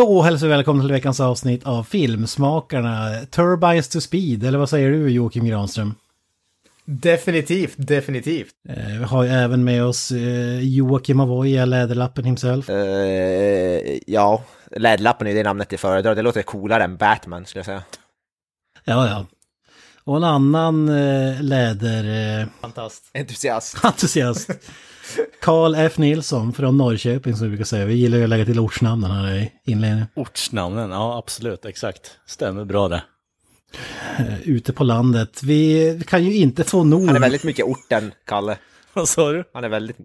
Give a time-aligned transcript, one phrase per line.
[0.00, 3.10] Då hälsar vi välkomna till veckans avsnitt av Filmsmakarna.
[3.30, 5.94] Turbines to Speed, eller vad säger du Joakim Granström?
[6.84, 8.54] Definitivt, definitivt.
[8.68, 12.68] Eh, vi har ju även med oss eh, Joakim Avoya, Läderlappen himself.
[12.68, 14.42] Eh, ja,
[14.76, 16.14] Läderlappen är det namnet jag föredrar.
[16.14, 17.82] Det låter coolare än Batman skulle jag säga.
[18.84, 19.26] Ja, ja.
[20.04, 22.40] Och en annan eh, läder...
[22.40, 23.10] Eh, Fantast.
[23.14, 23.76] Entusiast.
[23.84, 24.50] entusiast.
[25.40, 25.98] Karl F.
[25.98, 27.84] Nilsson från Norrköping som vi brukar säga.
[27.84, 30.06] Vi gillar ju att lägga till ortsnamnen här i inledningen.
[30.14, 32.10] Ortsnamnen, ja absolut, exakt.
[32.26, 33.02] Stämmer bra det.
[34.18, 35.42] Eh, ute på landet.
[35.42, 37.06] Vi kan ju inte få nog...
[37.06, 38.58] Han är väldigt mycket orten, Kalle.
[38.92, 39.44] Vad sa du?
[39.54, 39.96] Han är väldigt...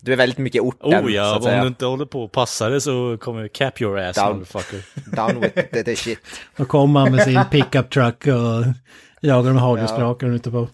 [0.00, 1.62] Du är väldigt mycket orten, Oh ja, så om att säga.
[1.62, 4.38] du inte håller på och passar det så kommer jag cap your ass Down.
[4.38, 4.84] motherfucker.
[5.16, 6.18] Down with the, the shit.
[6.56, 8.64] Då kommer han med sin pickup truck och
[9.20, 10.68] jagar med hagelsprakaren ute på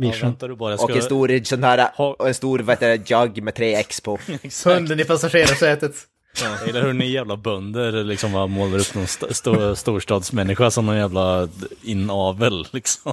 [0.00, 2.88] Ja, vänta du bara, jag Och en stor sån här, och en stor vad heter
[2.88, 4.18] det, jug med tre X på.
[4.64, 5.94] Hunden i passagerarsätet.
[6.42, 10.86] Jag gillar hur ni jävla bönder liksom bara målar upp någon st st storstadsmänniska som
[10.86, 11.48] någon jävla
[11.82, 13.12] inavel liksom.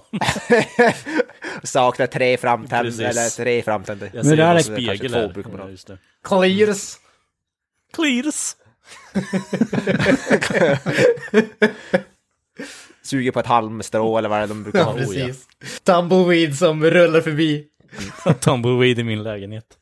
[1.64, 3.00] Saknar tre framtänder, Precis.
[3.00, 4.12] eller tre framtänder.
[4.14, 5.34] Jag ser det spegel här.
[5.58, 5.98] Ja, just det.
[6.24, 6.98] Clears.
[7.94, 8.56] Clears!
[13.06, 14.94] Suger på ett halmstrå eller vad det är de brukar Ja, ha.
[14.94, 15.48] precis.
[15.84, 17.64] Tumbleweed som rullar förbi.
[18.40, 19.66] Tumbleweed i min lägenhet.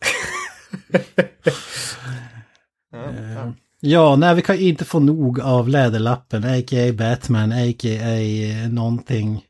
[3.86, 6.94] Ja, nej vi kan ju inte få nog av Läderlappen, a.k.a.
[6.94, 8.68] Batman, a.k.a.
[8.70, 9.46] någonting.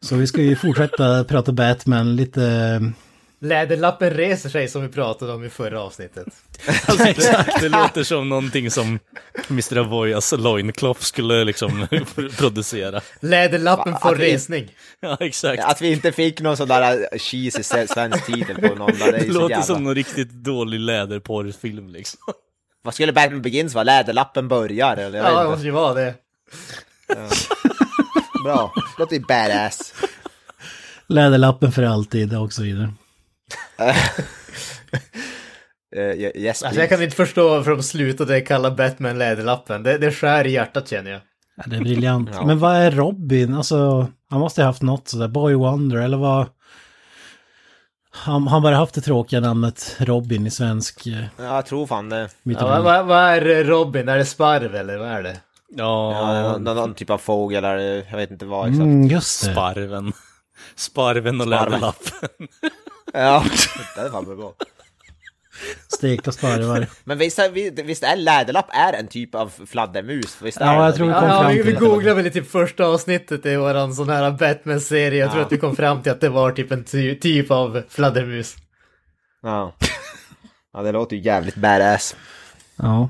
[0.00, 2.80] Så vi ska ju fortsätta prata Batman lite...
[3.40, 6.26] Läderlappen reser sig som vi pratade om i förra avsnittet.
[7.06, 8.98] Exakt, det låter som någonting som
[9.50, 9.76] Mr.
[9.78, 11.86] Avoyas loincloth skulle liksom
[12.38, 13.00] producera.
[13.20, 14.68] Läderlappen får vi- resning.
[15.00, 15.64] Ja, exakt.
[15.64, 19.26] Att vi inte fick någon sån där cheesy svensk titel på någon där, det Det
[19.32, 19.62] låter jävla...
[19.64, 22.20] som någon riktigt dålig läderporrfilm liksom.
[22.82, 23.84] Vad skulle Batman Begins vara?
[23.84, 25.18] Läderlappen börjar eller?
[25.18, 26.14] Ja, det måste ju vara det.
[28.44, 29.94] Bra, låter ju badass.
[31.06, 32.92] Läderlappen för alltid och så vidare.
[35.96, 39.82] Uh, yes, Alltså jag kan inte förstå varför de slutade kalla Batman Läderlappen.
[39.82, 41.20] Det, det skär i hjärtat känner jag.
[41.56, 42.30] Ja, det är briljant.
[42.32, 42.46] Ja.
[42.46, 43.54] Men vad är Robin?
[43.54, 46.46] Alltså, han måste ha haft något sådär, Boy Wonder eller vad?
[48.10, 52.08] Han han bara haft det tråkiga namnet Robin i svensk eh, Ja, jag tror fan
[52.08, 52.28] det.
[52.42, 54.08] Ja, vad, vad, vad är Robin?
[54.08, 55.36] Är det sparv eller vad är det?
[55.76, 58.82] Ja, Ja, någon, någon typ av fågel eller jag vet inte vad exakt.
[58.82, 59.52] Mm, just det.
[59.52, 60.12] sparven.
[60.76, 61.70] Sparven och Sparven.
[61.70, 62.48] läderlappen.
[63.12, 63.44] Ja,
[63.96, 64.54] det är fan bra.
[65.88, 66.86] Stekta sparvar.
[67.04, 70.36] Men visst, vi- visst är läderlapp är en typ av fladdermus?
[70.42, 71.80] Visst är Ja, jag tror vi Ja, kom ja, fram vi, vi till det.
[71.80, 75.18] googlade väl i typ första avsnittet i våran sån här Batman-serie.
[75.20, 75.46] Jag tror Ja.
[75.46, 78.56] att vi kom fram till att det var typ en ty typ av fladdermus.
[79.42, 79.74] Ja.
[80.72, 82.16] ja, det låter ju jävligt badass.
[82.76, 83.08] Ja.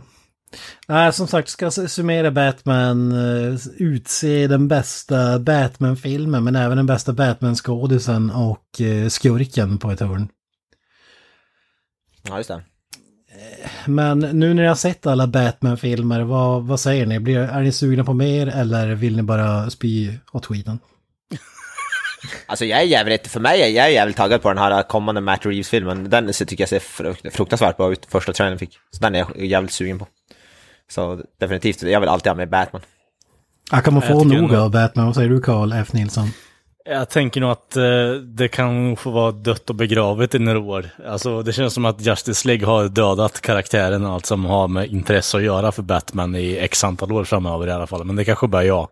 [0.89, 7.13] Nej, som sagt, ska summera Batman, eh, utse den bästa Batman-filmen, men även den bästa
[7.13, 10.29] Batman-skådisen och eh, skurken på ett hörn.
[12.29, 12.63] Ja, just det.
[13.87, 17.21] Men nu när ni har sett alla Batman-filmer, vad, vad säger ni?
[17.21, 20.79] Blir, är ni sugna på mer eller vill ni bara spy åt skiten?
[22.47, 25.47] Alltså jag är jävligt, för mig är jag jävligt taggad på den här kommande Matt
[25.47, 26.11] Reeves-filmen.
[26.11, 28.79] Den tycker jag ser frukt, fruktansvärt bra ut, första trailern fick.
[28.91, 30.07] Så den är jag jävligt sugen på.
[30.91, 32.83] Så definitivt, jag vill alltid ha med Batman.
[33.71, 35.07] Ja, kan man Jag få nog av Batman?
[35.07, 35.93] Vad säger du Carl F.
[35.93, 36.29] Nilsson?
[36.91, 40.91] Jag tänker nog att eh, det kan få vara dött och begravet i några år.
[41.07, 44.87] Alltså det känns som att Justice League har dödat karaktären och allt som har med
[44.87, 48.05] intresse att göra för Batman i x antal år framöver i alla fall.
[48.05, 48.89] Men det kanske bara är jag.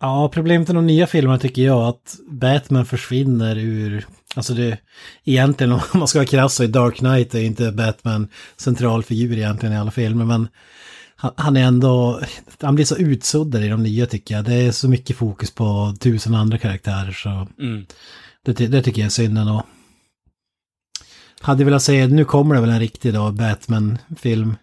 [0.00, 4.06] Ja, problemet med de nya filmerna tycker jag att Batman försvinner ur...
[4.36, 4.78] Alltså det...
[5.24, 9.36] Egentligen om man ska vara krass så är Dark Knight är inte Batman central figur
[9.36, 10.48] egentligen i alla filmer, men
[11.20, 12.20] han, han är ändå...
[12.60, 14.44] Han blir så utsuddad i de nya tycker jag.
[14.44, 17.48] Det är så mycket fokus på tusen andra karaktärer så...
[17.58, 17.86] Mm.
[18.44, 19.64] Det, det tycker jag är synd ändå.
[21.40, 24.56] Hade velat säga, nu kommer det väl en riktig då Batman-film.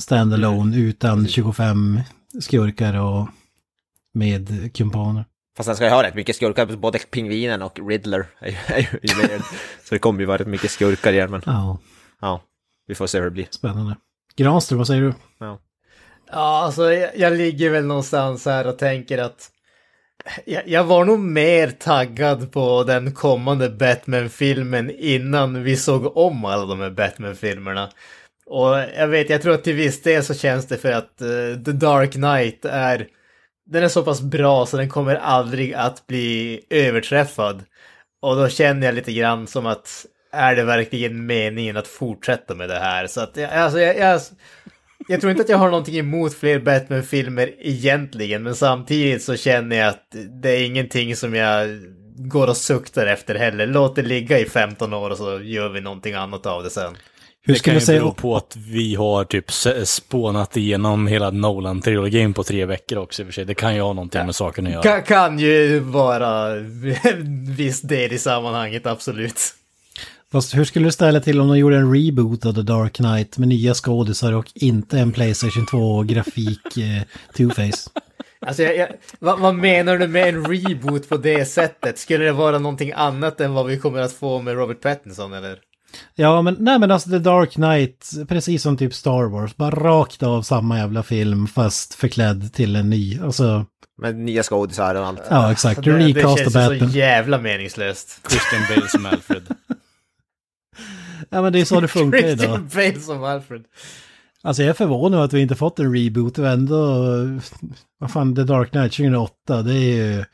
[0.00, 2.00] Standalone utan 25
[2.40, 3.28] skurkar och
[4.14, 5.24] med kumpaner.
[5.56, 8.78] Fast han ska ju ha rätt mycket skurkar, både Pingvinen och Riddler är ju, är
[8.78, 9.42] ju, är ju med.
[9.84, 11.78] Så det kommer ju vara rätt mycket skurkar igen, men Ja,
[12.20, 12.42] ja,
[12.86, 13.46] vi får se hur det blir.
[13.50, 13.96] spännande.
[14.36, 15.14] Granström, vad säger du?
[16.30, 19.50] Ja, alltså jag, jag ligger väl någonstans här och tänker att
[20.44, 26.66] jag, jag var nog mer taggad på den kommande Batman-filmen innan vi såg om alla
[26.66, 27.90] de här Batman-filmerna.
[28.46, 31.62] Och jag vet, jag tror att till viss del så känns det för att uh,
[31.64, 33.08] The Dark Knight är...
[33.66, 37.64] Den är så pass bra så den kommer aldrig att bli överträffad.
[38.22, 42.68] Och då känner jag lite grann som att är det verkligen meningen att fortsätta med
[42.68, 43.06] det här?
[43.06, 44.20] Så att, alltså, jag, jag,
[45.08, 49.76] jag tror inte att jag har någonting emot fler Batman-filmer egentligen, men samtidigt så känner
[49.76, 51.68] jag att det är ingenting som jag
[52.16, 53.66] går och suktar efter heller.
[53.66, 56.96] Låt det ligga i 15 år och så gör vi någonting annat av det sen.
[57.46, 58.00] Hur det kan ju säga...
[58.00, 59.50] bero på att vi har typ
[59.84, 63.44] spånat igenom hela Nolan-trilogin på tre veckor också i och för sig.
[63.44, 64.24] Det kan ju ha någonting ja.
[64.26, 64.82] med saken att göra.
[64.82, 69.40] Kan, kan ju vara en viss del i sammanhanget, absolut.
[70.34, 73.38] Fast hur skulle du ställa till om de gjorde en reboot av The Dark Knight
[73.38, 77.02] med nya skådisar och inte en Playstation 2-grafik eh,
[77.34, 77.88] Two-Face?
[78.46, 78.88] Alltså, jag, jag,
[79.18, 81.98] vad, vad, menar du med en reboot på det sättet?
[81.98, 85.58] Skulle det vara någonting annat än vad vi kommer att få med Robert Pattinson eller?
[86.14, 90.22] Ja, men nej men alltså The Dark Knight, precis som typ Star Wars, bara rakt
[90.22, 93.66] av samma jävla film fast förklädd till en ny, alltså...
[93.98, 95.22] Med nya skådisar och allt.
[95.30, 95.78] Ja, exakt.
[95.78, 98.28] Alltså, det, det känns ju så jävla meningslöst.
[98.30, 99.42] Christian Bale som Alfred.
[101.30, 102.36] Ja men det är så det funkar idag.
[102.36, 103.64] Christian Bale som Alfred.
[104.42, 107.04] Alltså jag är förvånad att vi inte fått en reboot och ändå,
[107.98, 110.24] vad fan, The Dark Knight 2008, det är ju...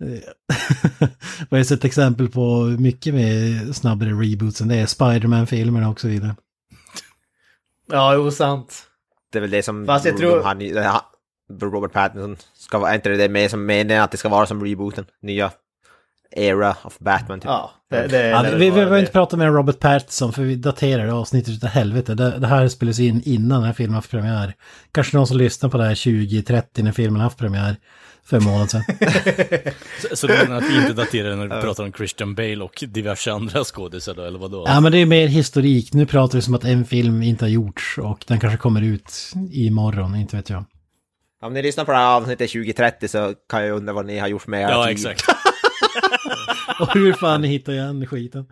[1.48, 6.08] Vad jag sett exempel på mycket med snabbare reboots än det är Spiderman-filmerna och så
[6.08, 6.36] vidare.
[7.90, 8.82] Ja, jo sant.
[9.32, 10.42] Det är väl det som Fast jag tror...
[10.42, 10.60] han,
[11.60, 14.64] Robert Pattinson ska vara, är inte det med som meningen att det ska vara som
[14.64, 15.06] rebooten?
[15.22, 15.50] Nya
[16.30, 17.40] era of Batman.
[17.40, 17.48] Typ.
[17.48, 21.08] Ja, det, det, ja, vi, vi behöver inte prata med Robert Pattinson för vi daterar
[21.08, 22.14] avsnittet utav helvete.
[22.14, 24.54] Det, det här spelas in innan den här filmen haft premiär.
[24.92, 27.76] Kanske någon som lyssnar på det här 2030 när filmen haft premiär
[28.24, 28.82] för en månad sedan.
[30.10, 32.84] så, så du menar att vi inte daterar när vi pratar om Christian Bale och
[32.88, 34.64] diverse andra skådisar då, eller vadå?
[34.66, 35.92] Ja, men det är mer historik.
[35.92, 39.32] Nu pratar vi som att en film inte har gjorts och den kanske kommer ut
[39.52, 40.64] imorgon, inte vet jag.
[41.42, 44.28] Om ni lyssnar på det här avsnittet 2030 så kan jag undra vad ni har
[44.28, 44.92] gjort med Ja, tid.
[44.92, 45.22] exakt.
[46.80, 48.46] och hur fan hittar igen skiten.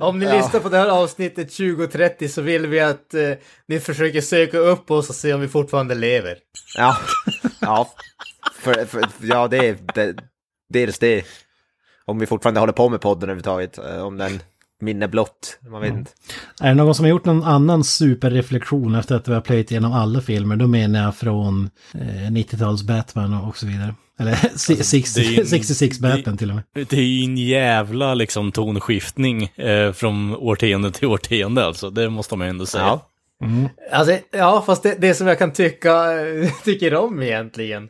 [0.00, 0.36] Om ni ja.
[0.36, 3.30] lyssnar på det här avsnittet 2030 så vill vi att eh,
[3.68, 6.38] ni försöker söka upp oss och se om vi fortfarande lever.
[6.76, 6.96] Ja,
[7.60, 7.90] ja.
[8.54, 10.16] För, för, ja det är det,
[10.68, 11.26] dels det.
[12.04, 13.78] Om vi fortfarande håller på med podden överhuvudtaget.
[13.78, 14.40] Eh, om den
[14.84, 15.58] minne blott.
[15.70, 15.98] Man vet mm.
[15.98, 16.12] inte.
[16.60, 19.92] Är det någon som har gjort någon annan superreflektion efter att vi har plöjt igenom
[19.92, 20.56] alla filmer?
[20.56, 23.94] Då menar jag från eh, 90-tals Batman och så vidare.
[24.18, 26.64] Eller alltså, 60, en, 66 Batman till och med.
[26.88, 31.90] Det är ju en jävla liksom tonskiftning eh, från årtionde till årtionde alltså.
[31.90, 32.84] Det måste man ju ändå säga.
[32.84, 33.10] Ja.
[33.42, 33.68] Mm.
[33.92, 36.04] Alltså, ja, fast det, det som jag kan tycka,
[36.64, 37.88] tycker om egentligen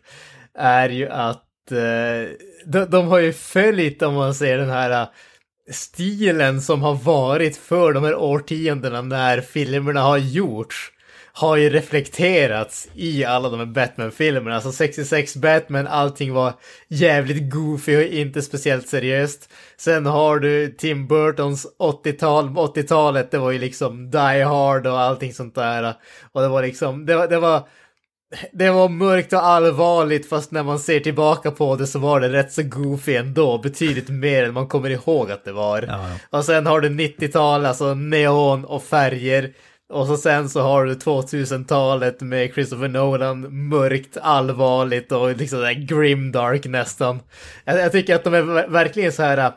[0.58, 2.30] är ju att eh,
[2.66, 5.08] de, de, har ju följt, om man ser den här
[5.70, 10.90] stilen som har varit för de här årtiondena när filmerna har gjorts
[11.36, 14.54] har ju reflekterats i alla de här Batman-filmerna.
[14.54, 16.52] Alltså 66 Batman, allting var
[16.88, 19.48] jävligt goofy och inte speciellt seriöst.
[19.76, 25.34] Sen har du Tim Burtons 80-tal, 80-talet, det var ju liksom Die Hard och allting
[25.34, 25.94] sånt där.
[26.32, 27.68] Och det var liksom, det var, det var
[28.52, 32.28] det var mörkt och allvarligt fast när man ser tillbaka på det så var det
[32.28, 33.58] rätt så goofy ändå.
[33.58, 35.82] Betydligt mer än man kommer ihåg att det var.
[35.82, 36.38] Ja, ja.
[36.38, 39.52] Och sen har du 90-tal, alltså neon och färger.
[39.92, 45.72] Och så sen så har du 2000-talet med Christopher Nolan, mörkt, allvarligt och liksom där
[45.72, 47.20] grimdark nästan.
[47.64, 49.52] Jag, jag tycker att de är verkligen så här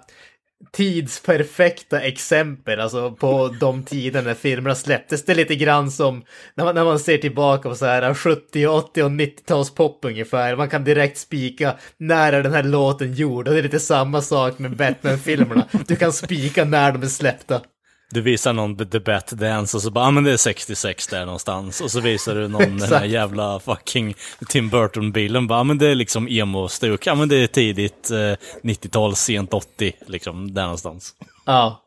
[0.71, 5.25] tidsperfekta exempel, alltså på de tider när filmerna släpptes.
[5.25, 6.23] Det är lite grann som
[6.55, 10.55] när man, när man ser tillbaka på så här 70, 80 och 90-talspop ungefär.
[10.55, 14.21] Man kan direkt spika när är den här låten gjord och det är lite samma
[14.21, 15.67] sak med Batman-filmerna.
[15.87, 17.61] Du kan spika när de är släppta.
[18.09, 21.07] Du visar någon The Bat Dance och så bara, ja ah, men det är 66
[21.07, 21.81] där någonstans.
[21.81, 24.15] Och så visar du någon den här jävla fucking
[24.47, 27.47] Tim Burton-bilen, bara, ja ah, men det är liksom emo-stuk, ja ah, men det är
[27.47, 28.17] tidigt eh,
[28.63, 31.13] 90-tal, sent 80, liksom där någonstans.
[31.45, 31.83] Ja.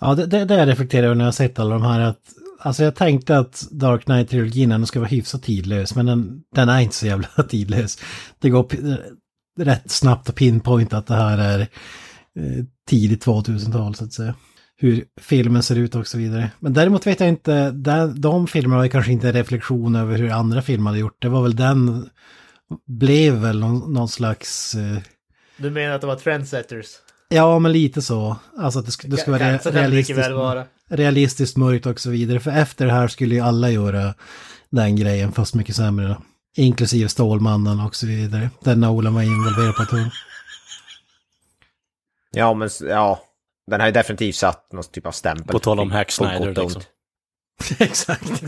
[0.00, 2.20] Ja, det, det, det jag reflekterar över när jag sett alla de här, att
[2.62, 6.80] Alltså jag tänkte att Dark Knight-trilogin ändå ska vara hyfsat tidlös, men den, den är
[6.80, 7.98] inte så jävla tidlös.
[8.38, 8.68] Det går
[9.60, 14.34] rätt snabbt att pinpointa att det här är eh, tidigt 2000-tal så att säga
[14.82, 16.50] hur filmen ser ut och så vidare.
[16.58, 20.30] Men däremot vet jag inte, den, de filmerna var kanske inte en reflektion över hur
[20.30, 21.22] andra filmer hade gjort.
[21.22, 22.10] Det var väl den,
[22.86, 24.74] blev väl någon, någon slags...
[24.74, 24.98] Eh...
[25.56, 26.86] Du menar att det var trendsetters?
[27.28, 28.36] Ja, men lite så.
[28.58, 30.18] Alltså att det, ska, det ska vara re realistiskt,
[30.88, 32.40] realistiskt mörkt och så vidare.
[32.40, 34.14] För efter det här skulle ju alla göra
[34.70, 36.08] den grejen, fast mycket sämre.
[36.08, 36.22] Då.
[36.56, 38.50] Inklusive Stålmannen och så vidare.
[38.64, 40.12] Där Nolan var involverad på ett.
[42.32, 43.22] Ja, men ja.
[43.70, 45.46] Den har ju definitivt satt någon typ av stämpel.
[45.46, 46.82] På tal om Hack Snyder liksom.
[47.78, 48.42] Exakt.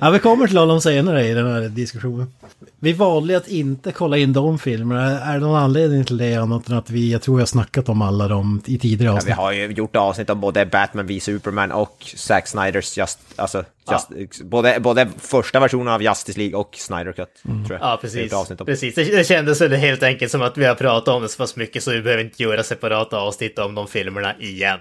[0.00, 2.32] ja, vi kommer till honom senare i den här diskussionen.
[2.78, 5.20] Vi valde att inte kolla in de filmerna.
[5.20, 7.88] Är det någon anledning till det annat än att vi, jag tror jag har snackat
[7.88, 9.36] om alla dem i tidigare Ja, vi avsnitt?
[9.36, 13.18] har ju gjort avsnitt om både Batman v Superman och Zack Snyders Just...
[13.36, 17.80] Alltså, just, både, både första versionen av Justice League och Snyder Cut, tror jag.
[17.80, 18.32] Ja, precis.
[18.32, 18.66] avsnitt om.
[18.66, 18.94] precis.
[18.94, 21.56] Det, det kändes väl helt enkelt som att vi har pratat om det så pass
[21.56, 24.78] mycket så vi behöver inte göra separata avsnitt om de filmerna igen.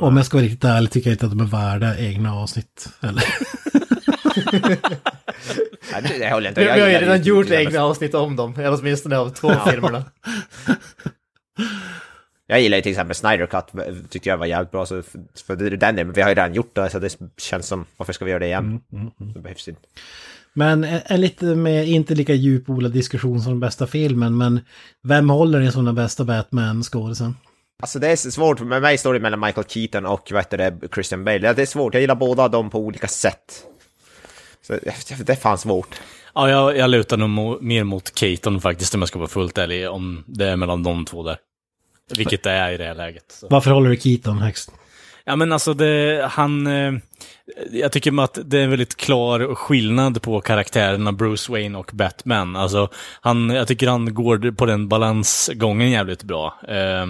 [0.00, 2.88] Om jag ska vara riktigt ärlig tycker jag inte att de är värda egna avsnitt.
[3.00, 3.24] Eller?
[5.92, 6.60] Nej, det, det håller jag inte.
[6.60, 9.30] Vi, Jag vi har ju redan inte- gjort egna avsnitt om dem, eller åtminstone av
[9.30, 10.04] två filmerna.
[12.48, 13.64] Jag gillar ju till exempel Snyder Cut,
[14.10, 14.86] tyckte jag var jävligt bra.
[14.86, 17.66] Så för, för det är den vi har ju redan gjort det, så det känns
[17.66, 18.80] som, varför ska vi göra det igen?
[19.34, 19.80] Det behövs inte.
[20.52, 24.60] Men en, en lite mer, inte lika djupolad diskussion som den bästa filmen, men
[25.02, 27.34] vem håller ni som den bästa Batman-skådisen?
[27.82, 30.88] Alltså det är svårt, med mig står det mellan Michael Keaton och vad heter det,
[30.94, 31.52] Christian Bale.
[31.52, 33.64] Det är svårt, jag gillar båda dem på olika sätt.
[34.62, 36.00] Så det är fan svårt.
[36.34, 39.58] Ja, jag, jag lutar nog mo- mer mot Keaton faktiskt om jag ska vara fullt
[39.58, 41.38] ärlig, om det är mellan de två där.
[42.16, 43.24] Vilket det är i det här läget.
[43.28, 43.46] Så.
[43.50, 44.70] Varför håller du Keaton högst?
[45.24, 46.66] Ja men alltså det, han...
[46.66, 46.92] eh,
[47.70, 52.56] Jag tycker att det är en väldigt klar skillnad på karaktärerna Bruce Wayne och Batman.
[52.56, 52.88] Alltså,
[53.20, 56.54] han, jag tycker han går på den balansgången jävligt bra.
[56.68, 57.06] Eh,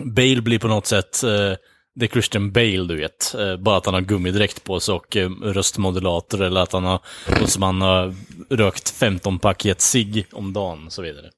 [0.00, 1.54] Bale blir på något sätt eh,
[1.94, 3.34] det är Christian Bale, du vet.
[3.34, 7.00] Eh, bara att han har gummidräkt på sig och eh, röstmodulator eller att han har,
[7.42, 8.14] och som han har
[8.50, 11.30] rökt 15 paket cigg om dagen och så vidare.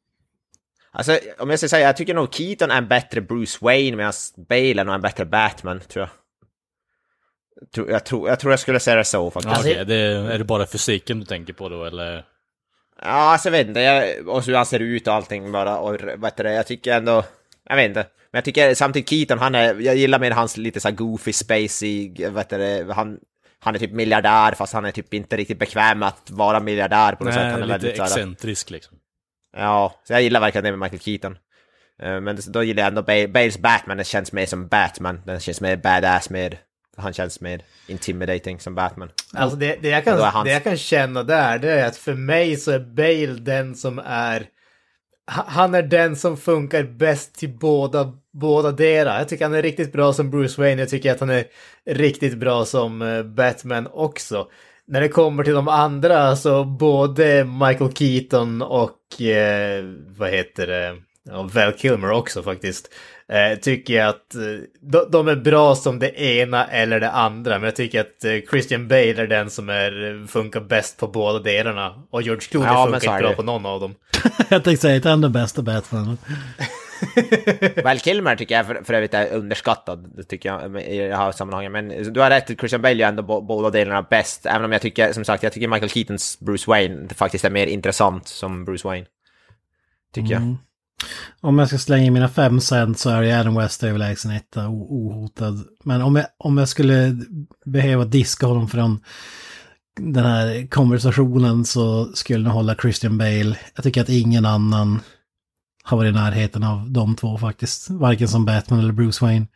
[0.93, 4.13] Alltså, om jag ska säga, jag tycker nog Keaton är en bättre Bruce Wayne, medan
[4.49, 6.11] Bale är nog en bättre Batman, tror jag.
[7.89, 9.57] Jag tror, jag tror jag skulle säga det så faktiskt.
[9.57, 12.25] Ja, okej, det, är det bara fysiken du tänker på då, eller?
[13.03, 16.01] Ja, alltså jag vet inte, jag, och hur han ser ut och allting bara, och
[16.23, 17.25] heter det, jag tycker ändå,
[17.69, 18.07] jag vet inte.
[18.37, 21.33] Men jag tycker samtidigt Keaton, han är, jag gillar mer hans lite så här goofy,
[21.33, 23.19] spacey, heter det, han,
[23.61, 27.12] han är typ miljardär fast han är typ inte riktigt bekväm med att vara miljardär
[27.12, 27.43] på något sätt.
[27.43, 28.97] Han Nej, är lite väldigt excentrisk liksom.
[29.57, 31.38] Ja, så jag gillar verkligen det med Michael Keaton.
[32.02, 35.21] Eh, Men då gillar jag ändå Ba- Bales Batman, den känns mer som Batman.
[35.26, 36.59] Den känns mer badass, mer...
[36.97, 39.09] Han känns mer intimidating som Batman.
[39.35, 42.14] Alltså det, det, jag kan, han- det jag kan känna där, det är att för
[42.14, 44.47] mig så är Bale den som är...
[45.37, 49.19] ha- Han är den som funkar bäst till båda, båda delar.
[49.19, 51.45] Jag tycker han är riktigt bra som Bruce Wayne, jag tycker att han är
[51.87, 54.49] riktigt bra som eh, Batman också.
[54.88, 59.85] När det kommer till de andra så både Michael Keaton och eh,
[60.16, 60.97] vad heter det,
[61.31, 62.88] ja, Val Kilmer också faktiskt.
[63.28, 64.43] Eh, tycker jag att eh,
[64.81, 67.59] de, de är bra som det ena eller det andra.
[67.59, 71.38] Men jag tycker att eh, Christian Bale är den som är, funkar bäst på båda
[71.38, 71.95] delarna.
[72.11, 73.95] Och George Clooney Ja, funkar inte bra på någon av dem.
[74.49, 76.19] jag tänkte säga att han är den bästa Batman.
[77.85, 81.73] Val Kilmer tycker jag för, för övrigt är underskattad, tycker jag i det här sammanhanget.
[81.73, 84.47] Men du har rätt, Christian Bale gör ändå båda delarna bäst.
[84.47, 87.67] Även om jag tycker, som sagt, jag tycker Michael Keatons Bruce Wayne faktiskt är mer
[87.67, 89.07] intressant som Bruce Wayne.
[90.15, 90.43] Tycker jag.
[90.43, 90.57] Mm.
[91.41, 94.69] Om jag ska slänga in mina fem cent så är det Adam West överlägsen etta,
[94.69, 95.65] ohotad.
[95.85, 97.17] Men om jag, om jag skulle
[97.65, 99.00] behöva diska honom från
[100.00, 103.57] den här konversationen så skulle jag hålla Christian Bale.
[103.75, 105.00] Jag tycker att ingen annan
[105.87, 107.90] har varit i närheten av de två faktiskt.
[107.90, 109.47] Varken som Batman eller Bruce Wayne.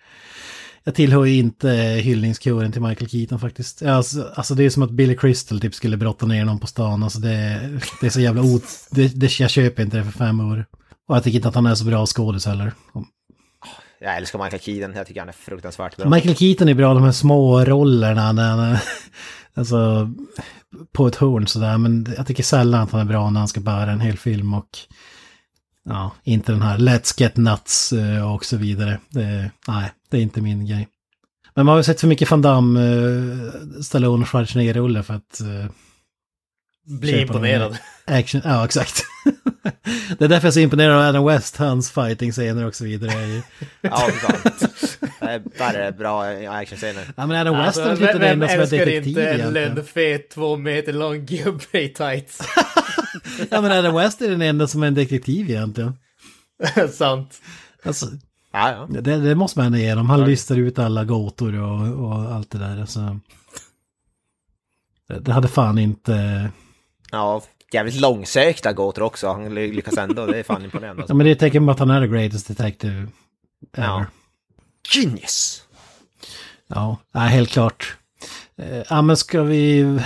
[0.84, 1.70] Jag tillhör ju inte
[2.02, 3.82] hyllningskören till Michael Keaton faktiskt.
[3.82, 7.02] Alltså, alltså det är som att Billy Crystal typ skulle brotta ner någon på stan.
[7.02, 7.60] Alltså det,
[8.00, 8.64] det är så jävla ot...
[8.90, 10.66] Det, det, jag köper inte det för fem år.
[11.08, 12.72] Och jag tycker inte att han är så bra skådis heller.
[14.00, 16.10] Jag älskar Michael Keaton, jag tycker han är fruktansvärt bra.
[16.10, 18.76] Michael Keaton är bra, de här små rollerna när han
[19.54, 20.10] alltså,
[20.92, 21.78] på ett hörn sådär.
[21.78, 24.54] Men jag tycker sällan att han är bra när han ska bära en hel film
[24.54, 24.78] och
[25.90, 28.98] ja, inte den här Let's Get Nuts eh, och så vidare.
[29.08, 30.88] Det, nej, det är inte min grej.
[31.54, 35.40] Men man har ju sett för mycket Van Damme, uh, Stallone och Schwarzenegger-rulle för att
[35.40, 35.70] eh,
[36.86, 37.78] Bli imponerad.
[38.04, 39.02] action, ja exakt.
[40.18, 43.42] det är därför jag är så imponerad av Adam West, hans fighting-scener och så vidare.
[43.80, 44.52] Ja, fan.
[45.20, 47.04] Det- är det bra actionscener.
[47.16, 49.30] Ja men Adam West är Alltså, lite vem, den vem enda som är detektiv inte
[49.30, 52.38] en lönnfet två meter lång gubbe i tights?
[53.50, 55.94] Ja men Adam West är den enda som är en detektiv egentligen.
[56.92, 57.40] Sant.
[57.84, 58.06] Alltså,
[58.52, 59.00] Ja, ja.
[59.00, 60.10] det, det måste man igenom.
[60.10, 62.80] Han listar ut alla gåtor och, och allt det där.
[62.80, 63.18] Alltså,
[65.08, 66.48] det, det hade fan inte...
[67.12, 69.28] Ja, jävligt långsökta gåtor också.
[69.28, 71.00] Han ly- lyckas ändå, det är fan imponerande.
[71.00, 71.14] Ja Alltså.
[71.14, 73.06] men det är tecken på att han är the greatest detective
[73.76, 73.86] ever.
[73.88, 74.06] Ja.
[74.82, 75.62] Ja, Genius!
[76.66, 77.96] ja nej, helt klart.
[78.58, 79.98] Eh, Ja men ska vi...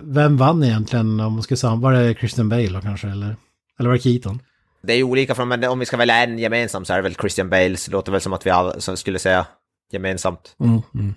[0.00, 1.76] Vem vann egentligen om man ska samma?
[1.76, 3.36] Var det Christian Bale då kanske eller?
[3.78, 4.42] Eller var det Keaton?
[4.82, 7.02] Det är ju olika från, men om vi ska välja en gemensam så är det
[7.02, 9.46] väl Christian Bale, så det låter väl som att vi alla skulle säga
[9.92, 10.56] gemensamt.
[10.60, 11.14] Mm, mm.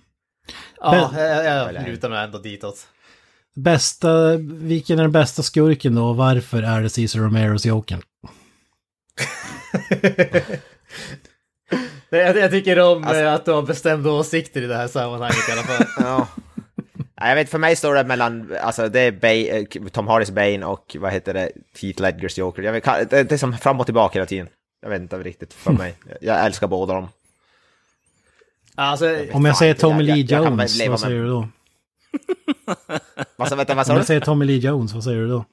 [0.81, 2.87] Ja, jag, jag lutar mig ändå ditåt.
[3.55, 8.01] Bästa, vilken är den bästa skurken då och varför är det Cesar Romeros Jokern?
[12.11, 15.49] Nej, Jag, jag tycker om eh, att du har bestämda åsikter i det här sammanhanget
[15.49, 15.85] i alla fall.
[15.99, 16.27] Ja.
[17.21, 19.35] Jag vet, för mig står det mellan, alltså det är Bane,
[19.85, 21.51] eh, Tom Hardys Bane och vad heter det,
[21.81, 22.61] Heath Ledgers Joker.
[22.63, 24.47] Jag vet, det, det är som fram och tillbaka hela tiden.
[24.81, 25.95] Jag vet inte riktigt för mig.
[26.21, 27.07] Jag älskar båda dem.
[28.75, 31.27] Alltså, Om jag Fan, säger Tommy jag- Lee jag- jag Jones, vad med- säger du
[31.27, 31.47] då?
[33.35, 33.99] Vad sa, vänta, vad sa Om du?
[33.99, 35.45] jag säger Tommy Lee Jones, vad säger du då?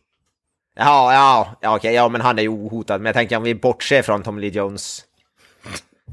[0.77, 2.99] Ja, ja, ja okej, ja men han är ju ohotad.
[3.01, 5.05] Men jag tänker om vi bortser från Tommy Lee Jones.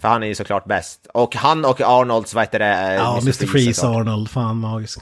[0.03, 1.07] För han är ju såklart bäst.
[1.13, 2.65] Och han och Arnolds, vad heter det?
[2.65, 3.31] eh, Ja, Mr.
[3.47, 3.95] Freeze såklart.
[3.95, 4.99] Arnold, fan magisk.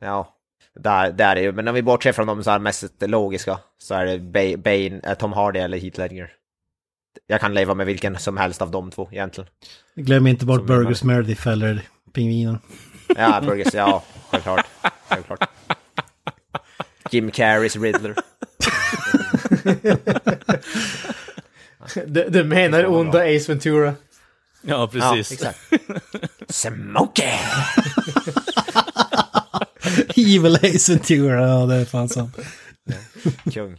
[0.00, 0.34] Ja,
[0.80, 3.94] där, där är ju, men om vi bortser från de så här mest logiska så
[3.94, 6.30] är det Ba- Bane, eh, Tom Hardy eller Heath Ledger.
[7.26, 9.50] Jag kan leva med vilken som helst av de två egentligen.
[9.94, 11.80] Glöm inte bort Som Burgers Meredith eller
[12.12, 12.58] Pingvinen.
[13.16, 14.66] Ja, Burgess, ja, självklart.
[15.08, 15.48] självklart.
[17.10, 18.14] Jim Carreys Riddler.
[22.06, 23.94] du, du menar onda Ace Ventura?
[24.68, 25.32] Ja, Ja, precis.
[25.32, 25.58] exakt.
[26.48, 27.38] Smokey!
[30.16, 32.36] Evil Ace Ventura, ja det är fan sant.
[33.54, 33.76] Kung.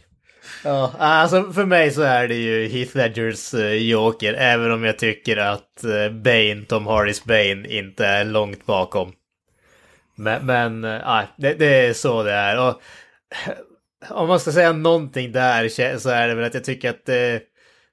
[0.64, 4.98] Ja, alltså för mig så är det ju Heath Ledgers uh, Joker, även om jag
[4.98, 9.12] tycker att uh, Bane, Tom Hardys Bane, inte är långt bakom.
[10.16, 12.68] Men, men uh, nej, det, det är så det är.
[12.68, 12.82] Och,
[14.08, 17.40] om man ska säga någonting där så är det väl att jag tycker att uh,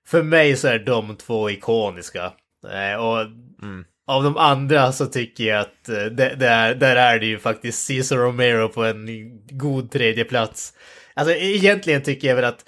[0.07, 2.31] för mig så är de två ikoniska.
[2.73, 3.17] Eh, och
[4.07, 7.39] av de andra så tycker jag att eh, det, det är, där är det ju
[7.39, 9.07] faktiskt Cesar Romero på en
[9.49, 10.73] god tredje plats.
[11.13, 12.65] Alltså egentligen tycker jag väl att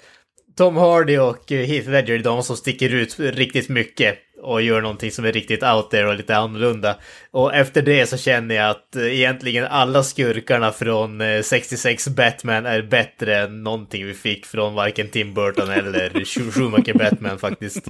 [0.56, 4.80] Tom Hardy och eh, Heath Ledger är de som sticker ut riktigt mycket och gör
[4.80, 6.96] någonting som är riktigt out there och lite annorlunda.
[7.30, 12.82] Och efter det så känner jag att egentligen alla skurkarna från eh, 66 Batman är
[12.82, 17.84] bättre än någonting vi fick från varken Tim Burton eller Schu- Schumacher Batman faktiskt.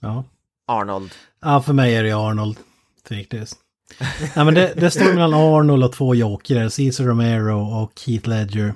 [0.00, 0.24] Ja.
[0.66, 1.10] Arnold.
[1.42, 2.56] ja, för mig är det Arnold.
[3.08, 3.56] Tveklöst.
[4.34, 8.74] Ja, men det, det står mellan Arnold och två jokrar, Cesar Romero och Heath Ledger.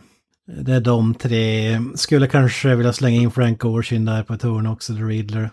[0.60, 1.80] Det är de tre.
[1.94, 5.50] Skulle kanske vilja slänga in Frank Ocean där på ett hörn också, The Riddler.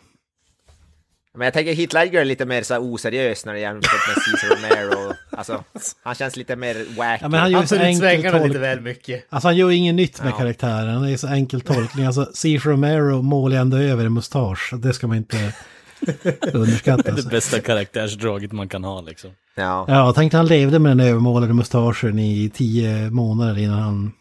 [1.36, 4.56] Men jag tänker Heath Ledger är lite mer så oseriös när det jämfört med Cesar
[4.56, 5.14] Romero.
[5.32, 5.64] Alltså,
[6.04, 7.20] han känns lite mer wacky.
[7.22, 9.26] Ja, men han gör Han så enkel lite väl mycket.
[9.30, 10.38] Alltså han gör inget nytt med Ja.
[10.38, 12.06] karaktären, det är så enkel tolkning.
[12.06, 15.54] Alltså Cesar Romero målar ändå över en mustasch, det ska man inte
[16.54, 17.04] underskatta.
[17.04, 17.30] Det Alltså.
[17.30, 19.32] bästa karaktärsdraget man kan ha liksom.
[19.56, 19.86] Ja.
[19.88, 24.12] Ja, tänkte han levde med den övermålade mustaschen i tio månader innan han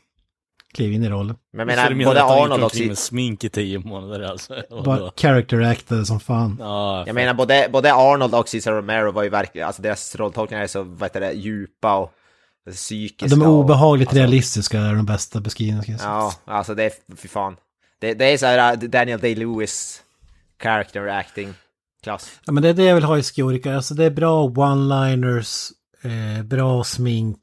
[0.75, 1.37] klev in i rollen.
[1.53, 2.77] Men jag menar, menar både Arnold och...
[2.87, 4.55] med smink i tio månader alltså?
[4.85, 6.57] Bara character actade som fan.
[6.61, 10.63] Ja, Jag menar, både, både Arnold och Cesar Romero var ju verkligen, alltså deras rolltolkningar
[10.63, 12.13] är så, vad heter det, djupa och
[12.71, 13.37] psykiska.
[13.37, 16.03] De är och- obehagligt alltså, realistiska, är de bästa beskrivningarna.
[16.03, 17.57] Ja, alltså det är, fy fan.
[18.01, 20.01] Det, det är så här Daniel Day-Lewis
[20.63, 21.55] character acting
[22.07, 22.41] klass.
[22.45, 23.75] Ja, men det är det jag vill ha i skurkar.
[23.75, 25.71] Alltså det är bra one-liners,
[26.03, 27.39] eh, bra smink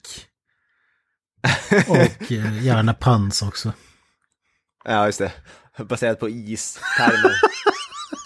[1.88, 3.73] och eh, gärna pans också.
[4.86, 5.32] Ja, just det.
[5.84, 7.34] Baserat på istermer.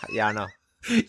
[0.16, 0.50] Gärna.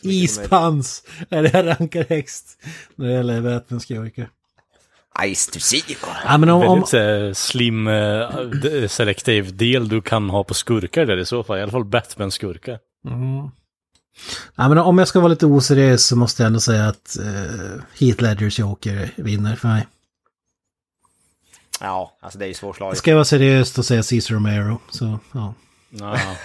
[0.02, 2.58] Ispans är det jag rankar högst
[2.94, 4.28] när det gäller Batman-skurkar.
[5.34, 5.96] Ice to see.
[6.24, 7.84] Ja, men om, om, Väldigt eh, slim
[8.62, 11.58] d- selektiv del du kan ha på skurkar där i så fall.
[11.58, 12.78] I alla fall Batman-skurkar.
[13.06, 13.50] Mm.
[14.54, 17.82] Ja, men om jag ska vara lite oseriös så måste jag ändå säga att uh,
[17.98, 19.86] Heath Ledgers Joker vinner för mig.
[21.80, 22.98] Ja, alltså det är ju svårslaget.
[22.98, 24.80] Ska jag vara seriös då säger jag Cesar Romero.
[24.90, 25.54] Så ja,
[25.90, 26.18] Ja,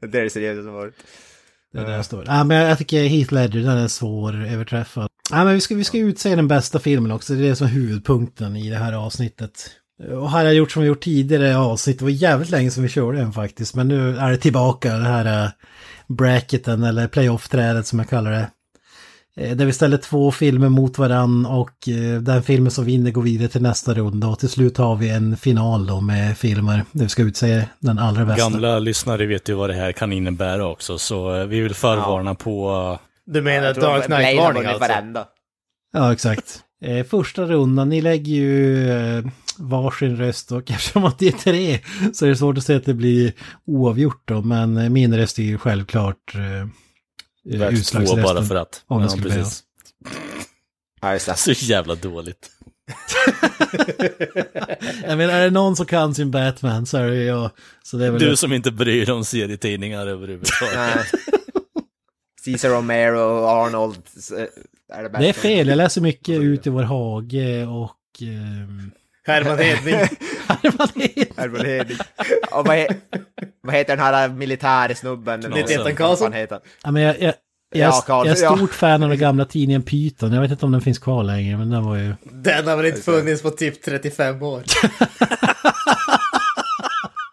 [0.00, 0.94] det är det seriösa som varit.
[1.72, 2.24] det är där jag står.
[2.26, 5.08] Ja, men jag, jag tycker Heath Ledger, den är svår överträffad.
[5.30, 7.34] Ja, men vi ska, vi ska utse den bästa filmen också.
[7.34, 9.70] Det är det som är huvudpunkten i det här avsnittet.
[10.20, 11.98] Och här har jag gjort som vi gjort tidigare i avsnitt.
[11.98, 13.74] Det var jävligt länge som vi körde den faktiskt.
[13.74, 15.50] Men nu är det tillbaka, det här uh,
[16.08, 18.50] bracketen eller playoff-trädet som jag kallar det.
[19.36, 23.22] Eh, Där vi ställer två filmer mot varann och eh, den filmen som vinner går
[23.22, 24.26] vidare till nästa runda.
[24.28, 27.98] Och till slut har vi en final då med filmer där vi ska utse den
[27.98, 28.50] allra bästa.
[28.50, 32.34] Gamla lyssnare vet ju vad det här kan innebära också, så eh, vi vill förvarna
[32.34, 32.70] på...
[32.92, 34.80] eh, Du menar Dark Knight-varning alltså?
[34.80, 35.24] varenda.
[35.92, 36.60] Ja, exakt.
[36.84, 39.24] Eh, första rundan, ni lägger ju eh,
[39.62, 41.80] varsin röst och eftersom att det är tre
[42.12, 43.32] så är det svårt att säga att det blir
[43.64, 44.42] oavgjort då.
[44.42, 46.40] Men eh, min röst är ju självklart eh,
[47.58, 48.22] Värt två utslagsrösten.
[48.22, 48.84] bara för att.
[48.86, 49.62] Om det Ja, skulle precis.
[51.00, 51.34] Ja, just det.
[51.36, 52.50] Så jävla dåligt.
[55.06, 57.50] Jag menar, är det någon som kan sin Batman så är det jag.
[57.82, 60.74] Så det är väl Du som inte bryr dig om serietidningar överhuvudtaget.
[60.74, 61.04] Nej.
[62.44, 63.98] Caesar Romero och Arnold.
[64.38, 67.96] eh, Är det, Det är fel, jag läser mycket ut i vår hage och...
[68.22, 68.90] ehm,
[69.26, 69.94] Herman Hedning.
[71.36, 71.96] Herman Heding.
[72.52, 72.86] Och vad, he,
[73.60, 75.40] vad heter den här militärsnubben?
[75.40, 76.26] Lite-Ettan Vad Karlsson.
[76.32, 76.62] fan heter han?
[76.84, 77.34] Ja, men jag, jag,
[77.74, 78.56] jag, Ja, Karl, jag är ja.
[78.56, 80.32] stort fan av den gamla tidningen Python.
[80.32, 82.14] Jag vet inte om den finns kvar längre, men den var ju...
[82.24, 84.62] Den har väl inte funnits på typ 35 år.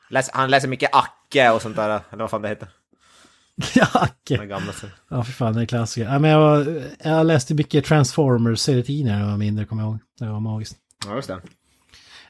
[0.10, 2.68] Läs, han läser mycket Acke och sånt där, eller vad fan det heter.
[3.76, 4.46] Ja, Den Acke.
[4.46, 4.74] gamla.
[4.74, 4.86] så.
[5.10, 6.08] Ja, för fan, det är klassiker.
[6.12, 10.00] Ja, men jag, var, jag läste mycket Transformers-serietidningar när jag var mindre, kommer jag ihåg.
[10.20, 10.76] Det var magiskt.
[11.06, 11.38] Ja, just det.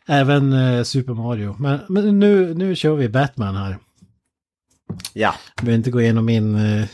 [0.07, 1.55] Även eh, Super Mario.
[1.59, 3.77] Men, men nu, nu kör vi Batman här.
[5.13, 5.35] Ja.
[5.55, 6.85] Jag behöver inte gå igenom min eh,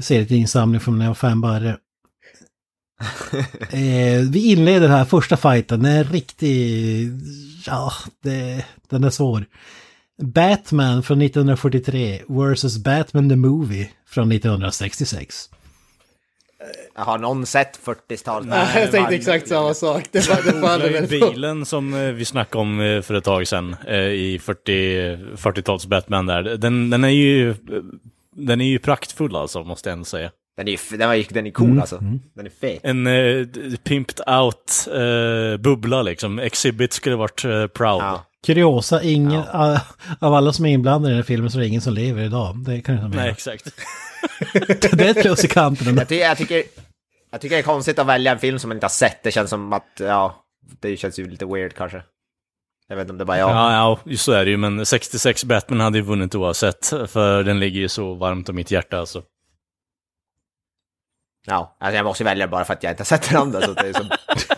[0.00, 1.70] serietidningssamling från när jag var fem barre.
[3.70, 5.82] eh, vi inleder här första fighten.
[5.82, 7.08] Den är riktig...
[7.66, 9.44] Ja, det, den är svår.
[10.22, 15.48] Batman från 1943 versus Batman the Movie från 1966.
[16.94, 18.54] Har någon sett 40-talet?
[18.74, 20.04] jag tänkte exakt samma sak.
[20.12, 23.24] Det, var, det Det faller är bilen som eh, vi snackade om eh, för ett
[23.24, 26.42] tag sedan eh, i 40 40-tals Batman där.
[26.42, 27.54] Den, den är ju
[28.36, 30.30] den är ju praktfull alltså, måste jag ändå säga.
[30.56, 31.96] Den är den var, ju- den är cool alltså.
[32.34, 32.80] Den är fet.
[32.82, 36.38] En d- pimped out eh, bubbla liksom.
[36.38, 38.02] Exhibit skulle varit eh, proud.
[38.02, 38.26] Ja.
[38.46, 39.80] Kuriosa, ingen, a-
[40.20, 42.22] av alla som är inblandade i den här filmen så är det ingen som lever
[42.24, 42.56] idag.
[42.66, 43.30] Det kan jag Nej, säga.
[43.32, 43.74] exakt.
[44.52, 45.96] Det är ett plus i kanten.
[45.96, 46.62] Jag, ty jag, tycker,
[47.30, 49.22] jag tycker det är konstigt att välja en film som man inte har sett.
[49.22, 50.44] Det känns som att, ja,
[50.80, 52.02] det känns ju lite weird kanske.
[52.88, 53.50] Jag vet inte om det är bara jag.
[53.50, 54.56] Ja, ja, just så är det ju.
[54.56, 56.86] Men 66 Batman hade ju vunnit oavsett.
[56.86, 59.22] För den ligger ju så varmt om mitt hjärta alltså.
[61.46, 63.60] Ja, alltså jag måste välja bara för att jag inte har sett den andra.
[63.60, 64.08] Så det är som,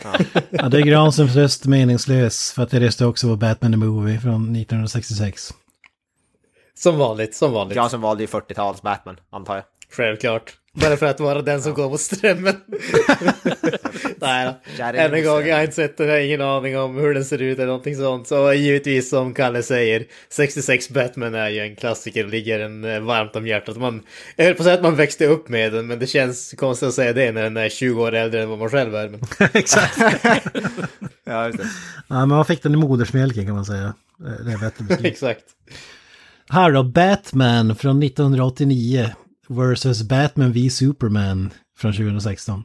[0.03, 0.41] ja.
[0.51, 4.21] Ja, det är Granströms röst meningslös för att det röstade också på Batman the Movie
[4.21, 5.55] från 1966.
[6.85, 7.77] Som vanligt, som vanligt.
[7.77, 9.65] Jag som valde ju 40-tals Batman, antar jag.
[9.91, 10.53] Självklart.
[10.73, 12.55] Bara för att vara den som går mot strömmen.
[14.17, 17.15] Nej Än en gång, jag har inte sett den, jag har ingen aning om hur
[17.15, 18.29] den ser ut eller någonting sånt.
[18.29, 23.37] Så givetvis som Kalle säger, 66 Batman är ju en klassiker, ligger en eh, varmt
[23.37, 23.77] om hjärtat.
[23.77, 24.03] Man,
[24.37, 26.89] jag höll på att säga att man växte upp med den, men det känns konstigt
[26.89, 29.09] att säga det när den är 20 år äldre än vad man själv är.
[29.09, 29.21] Men...
[29.53, 29.99] Exakt.
[31.25, 31.65] Ja, just det.
[32.09, 33.95] Ja, men man fick den i modersmjölken kan man säga.
[34.19, 35.09] Det är bättre.
[35.09, 35.45] Exakt.
[36.49, 39.11] Här då, Batman från 1989
[39.49, 42.65] versus Batman v Superman från 2016.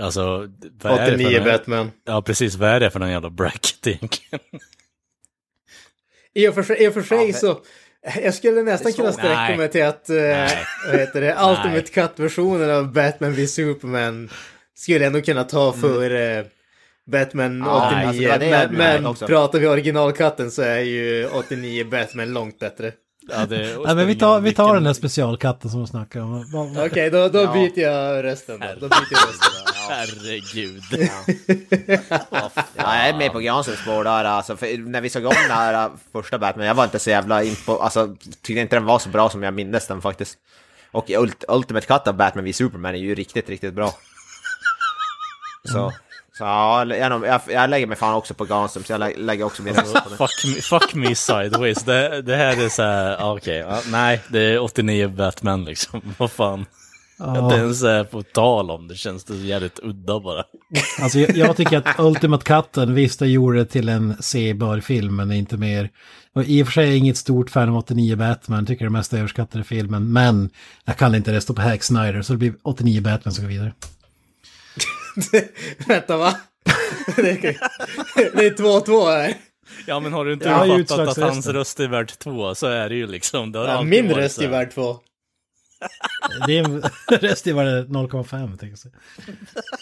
[0.00, 0.48] Alltså,
[0.82, 1.90] vad är det 89 för Batman.
[2.04, 2.54] Ja, precis.
[2.54, 4.40] Vad är det för någon jävla bracket egentligen?
[6.34, 7.60] I och för sig, i och för sig Ja, så,
[8.22, 9.56] jag skulle nästan kunna sträcka Nej.
[9.56, 10.58] mig till att, eh, Nej.
[10.86, 14.30] vad heter det, Ultimate Cut-versionen av Batman v Superman
[14.74, 16.44] skulle jag nog kunna ta för eh,
[17.08, 18.06] Batman Ja, 89.
[18.06, 19.26] alltså det det men men också.
[19.26, 22.92] pratar vi originalkatten så är ju 89 Batman långt bättre.
[23.30, 26.76] Ja, det Ja, men vi tar, vi tar den där specialkatten som du snackade om.
[26.86, 27.52] Okej, då, då Ja.
[27.52, 28.66] byter jag rösten då.
[28.66, 29.48] Då byter jag rösten.
[29.88, 30.82] Herregud.
[32.76, 35.50] Ja, jag är med på Granströms spår där, alltså, för när vi såg om den
[35.56, 38.84] här äh, första Batman, jag var inte så jävla in på, alltså, tyckte inte den
[38.84, 40.38] var så bra som jag minns den faktiskt.
[40.92, 43.92] Och Ult Ultimate Cut av Batman v Superman är ju riktigt, riktigt bra.
[45.72, 45.92] Så,
[46.38, 49.62] så ja, jag, jag, lägger mig fan också på Granström, så jag lä lägger också
[49.62, 50.18] min röst på den.
[50.18, 51.82] fuck, me, fuck me sideways.
[51.82, 53.58] Det, det här är så här, okej.
[53.58, 56.00] ja, nej, det är 89 Batman liksom.
[56.18, 56.66] Vad fan.
[57.18, 60.44] Att det ens är på tal om det känns det jävligt udda bara.
[61.02, 65.16] Alltså jag, jag tycker att Ultimate Cutten, visst jag gjorde det till en sebar film,
[65.16, 65.90] men inte mer.
[66.34, 68.90] Och i och för sig är jag inget stort fan av 89 Batman, tycker det
[68.90, 70.50] mest överskattade filmen, men
[70.84, 73.72] jag kan inte rösta på Hack Snyder, så det blir 89 Batman som går vidare.
[75.86, 76.36] Vänta va?
[77.16, 77.42] Det är
[78.36, 79.34] det är 2-2 här.
[79.86, 82.88] Ja, men har du inte Ja, fattat att hans röst är värd två så är
[82.88, 83.52] det ju liksom.
[83.52, 85.00] Det Ja, min röst är värd 2.
[86.46, 86.82] Det är en
[87.20, 88.94] röst i var det 0,5 tänker jag säga.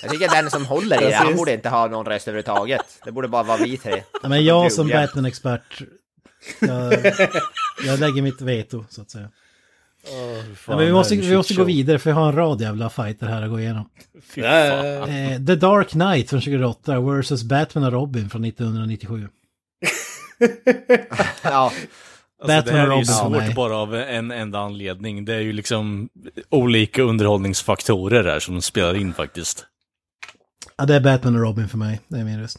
[0.03, 3.01] Jag tycker den som håller i det, han borde inte ha någon röst överhuvudtaget.
[3.05, 4.03] Det borde bara vara vi tre.
[4.22, 4.88] Ja, men jag som.
[4.88, 5.83] Batman-expert,
[6.61, 6.92] jag,
[7.87, 9.29] jag lägger mitt veto så att säga.
[10.66, 13.27] Ja, men vi måste, vi måste gå vidare för jag har en rad jävla fighter
[13.27, 13.88] här att gå igenom.
[14.23, 15.09] Fy fan.
[15.09, 19.29] Eh, The Dark Knight från 2008 versus Batman och Robin från 1997.
[21.42, 21.73] Ja,
[22.42, 25.25] Alltså, Batman det här är ju svårt bara av en enda anledning.
[25.25, 26.09] Det är ju liksom
[26.49, 29.66] olika underhållningsfaktorer här som spelar in faktiskt.
[30.77, 32.01] Ja, det är Batman och Robin för mig.
[32.09, 32.59] Det är min röst.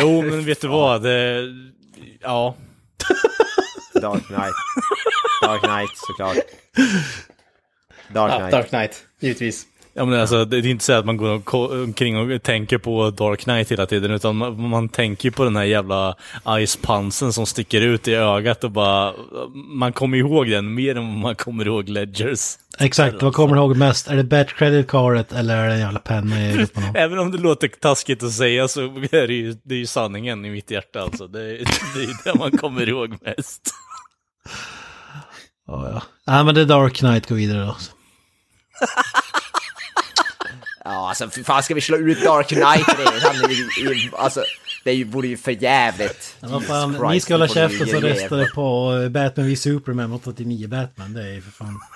[0.00, 1.02] Jo, men vet du vad?
[1.02, 1.42] Det,
[2.20, 2.54] ja,
[4.02, 4.54] Dark Knight.
[5.42, 6.36] Dark Knight såklart.
[8.12, 8.50] Dark Ja, Knight.
[8.52, 9.66] Dark Knight, givetvis.
[9.94, 11.42] Ja, men alltså, det är inte så att man går
[11.84, 15.64] omkring och tänker på Dark Knight hela tiden, utan man, man tänker på den här
[15.64, 16.16] jävla
[16.60, 19.12] icepansen som sticker ut i ögat och bara...
[19.54, 22.40] Man kommer ihåg den mer än man kommer ihåg Ledgers.
[22.78, 24.08] Exakt, vad kommer du ihåg mest?
[24.08, 26.66] Är det Bat Credit Cardet eller är det en jävla penna i?
[26.94, 28.80] Även om det låter taskigt att säga så
[29.12, 31.26] är det ju, det är ju sanningen i mitt hjärta alltså.
[31.26, 33.74] Det, är- det är det man kommer ihåg mest.
[35.66, 36.02] Ja, ja.
[36.26, 37.76] Nej, men det är Dark Knight går vidare då.
[40.84, 42.88] Ja, alltså fy fan ska vi slå ut Dark Knight
[43.80, 44.44] i- Alltså,
[44.84, 46.36] det vore ju för jävligt.
[46.40, 48.00] Ja, fan, ni ska hålla käften så er.
[48.00, 51.12] röstade på eh, Batman v Superman 89 Batman.
[51.12, 51.80] Det är ju för fan...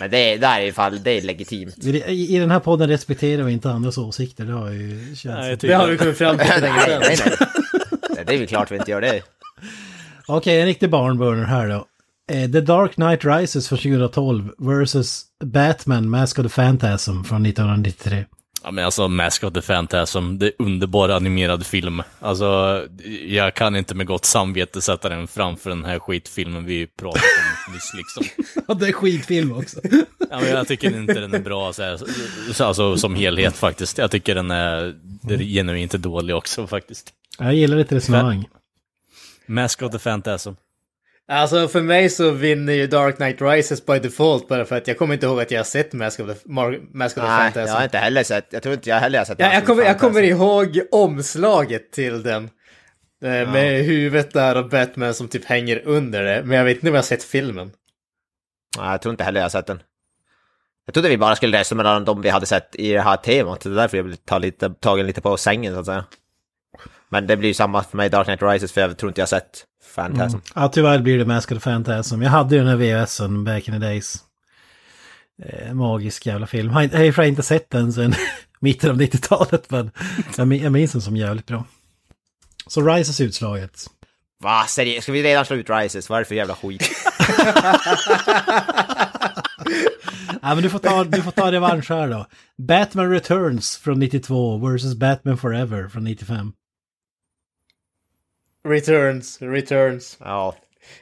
[0.00, 1.84] Men det, det här är i fall, det är legitimt.
[1.84, 5.24] I, I den här podden respekterar vi inte andras åsikter, det har ju känts...
[5.24, 7.16] Nej, Det har vi kommit fram till för nej, nej, nej.
[8.10, 8.24] nej.
[8.26, 9.22] Det är väl klart vi inte gör det.
[10.36, 11.86] Okej, en riktig barnburner här då.
[12.34, 18.24] Eh, The Dark Knight Rises från 2012 versus Batman Mask of the Phantasm från 1993.
[18.64, 22.02] ja, men alltså Mask of the Phantasm, det är underbar animerad film.
[22.20, 22.80] Alltså,
[23.26, 27.24] jag kan inte med gott samvete sätta den framför den här skitfilmen vi pratade
[27.68, 28.44] om nyss liksom.
[28.68, 29.80] Ja, det är skitfilm också.
[30.30, 31.98] Ja, men jag tycker inte den är bra så här,
[32.52, 33.98] så- alltså, som helhet faktiskt.
[33.98, 37.10] Jag tycker den är, den är genuint dålig också faktiskt.
[37.38, 38.48] Jag gillar ditt resonemang.
[39.50, 40.50] Mask of the Phantasm.
[41.28, 44.98] Alltså för mig så vinner ju Dark Knight Rises by default bara för att jag
[44.98, 47.38] kommer inte ihåg att jag har sett Mask of the, Mar- Mask of the Nej,
[47.40, 47.66] Phantasm.
[47.68, 49.82] jag har inte heller sett, jag tror inte jag heller har sett Ja, jag, kommer,
[49.82, 50.08] jag Fantasy.
[50.08, 52.44] kommer ihåg omslaget till den.
[53.24, 56.42] Eh, Med huvudet där och Batman som typ hänger under det.
[56.44, 57.70] Men jag vet inte om jag har sett filmen.
[58.78, 59.82] Nej, jag tror inte heller jag har sett den.
[60.86, 63.60] Jag trodde vi bara skulle rösta mellan de vi hade sett i det här temat.
[63.60, 66.04] Det är därför jag vill ta lite, tagen lite på sängen så att säga.
[67.10, 69.28] Men det blir ju samma för mig, Dark Knight Rises, för jag tror inte jag
[69.28, 70.38] sett Phantasm.
[70.54, 72.22] Ja, tyvärr blir det Mask of Phantasm.
[72.22, 74.18] Jag hade ju den här VHSen back in the days.
[75.42, 76.72] Eh, magisk jävla film.
[76.72, 78.14] Jag har sig inte sett den sedan
[78.60, 79.90] mitten av 90-talet, men
[80.36, 81.64] jag minns den som jävligt bra.
[82.66, 83.86] Så Rises utslaget.
[84.42, 84.64] Va?
[84.68, 85.02] Seriöst?
[85.02, 86.08] Ska vi redan slå ut Rises?
[86.08, 86.90] Vad är det för jävla skit?
[90.42, 92.26] Ja, men du får ta, du får ta revansch här då.
[92.58, 96.52] Batman Returns från 92 versus Batman Forever från 95.
[98.68, 100.16] Returns, returns.
[100.20, 100.56] Ja.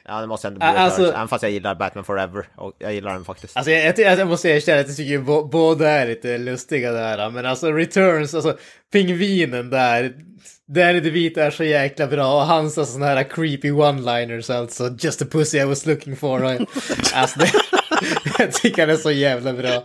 [0.05, 2.47] Ja, det måste ändå bli Ä- Returns, alltså- Även fast jag gillar Batman Forever.
[2.55, 3.57] Och jag gillar den faktiskt.
[3.57, 7.29] Alltså jag, jag, jag måste erkänna att jag tycker bo- båda är lite lustiga där.
[7.29, 8.57] Men alltså Returns, alltså
[8.91, 10.13] pingvinen där.
[10.67, 14.95] Danny DeVito är så jäkla bra och hans alltså, sådana här creepy one-liners alltså.
[14.99, 16.43] Just the pussy I was looking for.
[17.13, 17.51] Alltså, det,
[18.39, 19.83] jag tycker han är så jävla bra.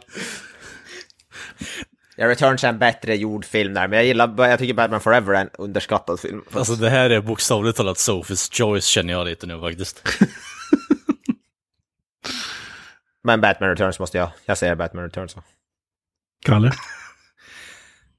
[2.17, 5.35] Ja, Returns är en bättre gjord film där, men jag gillar, jag tycker Batman Forever
[5.35, 6.43] är en underskattad film.
[6.53, 10.09] Alltså det här är bokstavligt talat Sophies choice känner jag lite nu faktiskt.
[13.25, 15.37] Men Batman Returns måste jag, jag säger Batman Returns.
[16.47, 16.73] Kalle?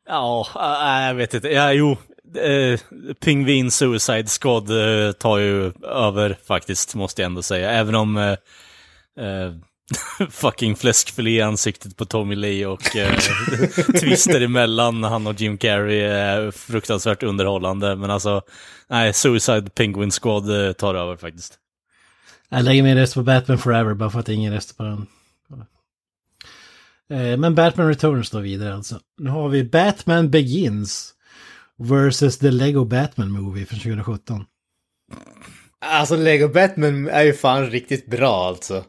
[0.07, 1.49] Ja, äh, jag vet inte.
[1.49, 1.97] Ja, jo.
[2.35, 2.79] Eh,
[3.19, 7.71] Pingvin Suicide Squad eh, tar ju över faktiskt, måste jag ändå säga.
[7.71, 8.31] Även om eh,
[9.25, 9.53] eh,
[10.29, 13.17] fucking fläskfilé i ansiktet på Tommy Lee och eh,
[13.99, 17.95] twister emellan han och Jim Carrey är fruktansvärt underhållande.
[17.95, 18.41] Men alltså,
[18.87, 21.59] nej, Suicide Penguin Squad eh, tar över faktiskt.
[22.49, 25.07] Jag lägger min röst på Batman Forever bara för att ingen röstar på den.
[27.09, 28.99] Eh, Men Batman Returns då vidare alltså.
[29.17, 31.13] Nu har vi Batman Begins
[31.77, 34.45] versus The Lego Batman Movie från 2017.
[35.81, 38.83] Alltså Lego Batman är ju fan riktigt bra alltså.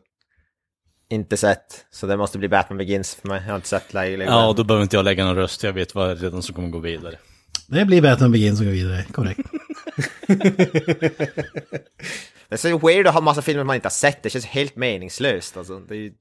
[1.11, 3.41] Inte sett, så det måste bli Batman Begins för mig.
[3.45, 4.23] Jag har inte sett Lego.
[4.23, 5.63] Ja, då behöver inte jag lägga någon röst.
[5.63, 7.19] Jag vet vad redan som kommer gå vidare.
[7.67, 9.41] Det blir Batman Begins som går vidare, korrekt.
[12.49, 14.23] Det är så weird att ha massa filmer man inte har sett.
[14.23, 15.57] Det känns helt meningslöst.
[15.57, 16.13] Alltså, det, är ju-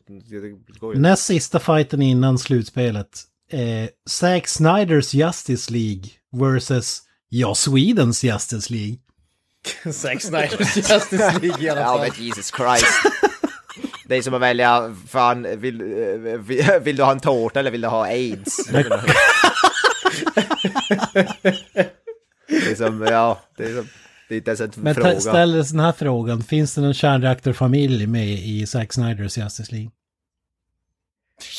[0.67, 1.01] det går ju.
[1.01, 3.21] Näst sista fighten innan slutspelet.
[3.51, 8.97] Eh, Zack Snyders Justice League versus Ja, Swedens Justice League.
[9.93, 11.99] Zack Snyders Justice League i alla Ja, fall.
[12.17, 12.85] men Jesus Christ.
[14.07, 15.87] Det är som att välja, fan, vill, eh,
[16.39, 18.65] vill, vill du ha en tårta eller vill du ha aids?
[22.47, 23.87] det är som, ja, det är som,
[24.29, 25.19] det är inte ens en Men fråga.
[25.19, 26.43] ställ den här frågan.
[26.43, 29.91] Finns det någon kärnreaktorfamilj med i Zack Snyders Justice League?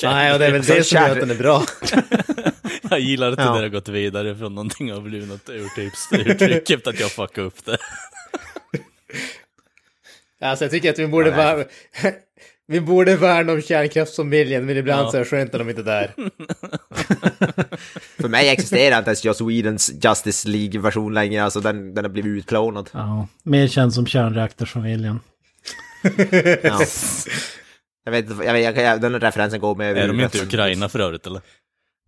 [0.03, 1.65] Nej, och det är väl Så det som gör att den är bra.
[2.91, 3.53] Jag gillar att det Ja.
[3.55, 7.65] där har gått vidare från någonting av blivit något urtyps- uttryck att jag fuckade upp
[7.65, 7.79] det.
[10.41, 11.65] Alltså jag tycker att vi borde värna...
[12.69, 15.11] Vi borde värna om kärnkraftsfamiljen, men ibland Ja.
[15.11, 16.15] så är det skönt att de inte är där.
[18.23, 22.39] För mig existerar inte ens Joss Whedons Justice League-version längre, alltså den, den har blivit
[22.39, 22.91] utplånad.
[22.93, 25.21] Ja, mer känd som kärnreaktorsfamiljen.
[26.63, 26.81] Ja.
[28.05, 30.43] Jag vet inte, jag vet, jag, jag, den referensen går med Är de inte i.
[30.43, 31.41] Ukraina för övrigt eller?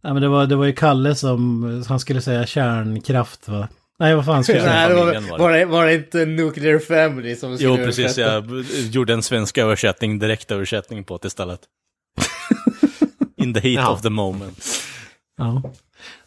[0.02, 3.68] Nej men det var, det var ju Kalle som, han skulle säga kärnkraft va?
[3.98, 4.76] Nej vad fan skulle jag säga?
[4.76, 5.54] Nej, det familjen var, var det.
[5.54, 8.18] var, det, var det inte Nuclear Family som skulle Jo, precis.
[8.18, 8.54] översätta?
[8.54, 11.60] Jag gjorde en svensk översättning, direkt översättning på det istället.
[13.36, 13.90] In the heat Ja.
[13.92, 14.64] of the moment.
[15.36, 15.62] Ja.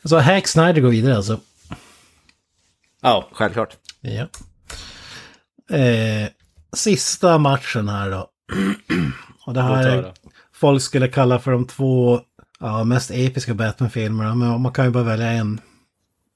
[0.04, 1.40] Så Hack Snyder går vidare alltså.
[3.02, 3.30] Ja.
[3.32, 3.78] Självklart.
[4.02, 4.28] Ja.
[5.78, 6.30] Eh,
[6.74, 8.30] sista matchen här då.
[9.46, 10.12] Och det här
[10.54, 12.20] folk skulle kalla för de två
[12.60, 15.62] ja, mest episka Batman-filmerna, men man kan ju bara välja en.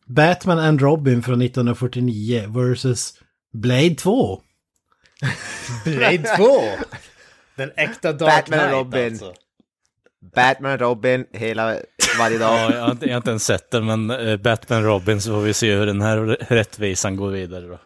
[0.07, 3.13] Batman and Robin från 1949 versus
[3.53, 4.41] Blade 2.
[5.85, 6.43] Blade 2!
[7.55, 9.11] Den äkta Dark Batman och Knight Robin.
[9.11, 9.33] alltså.
[10.35, 11.75] Batman, Robin, hela,
[12.19, 12.59] varje dag.
[12.59, 15.29] Ja, jag, har inte, jag har inte ens sett den, men eh, Batman Robin så
[15.29, 16.17] får vi se hur den här
[16.49, 17.79] rättvisan går vidare då.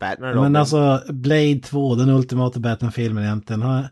[0.00, 0.42] Batman, Robin.
[0.42, 3.84] Men alltså Blade 2, den ultimata Batman-filmen egentligen.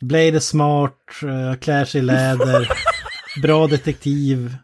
[0.00, 2.68] Blade är smart, eh, klär sig i läder,
[3.42, 4.56] bra detektiv.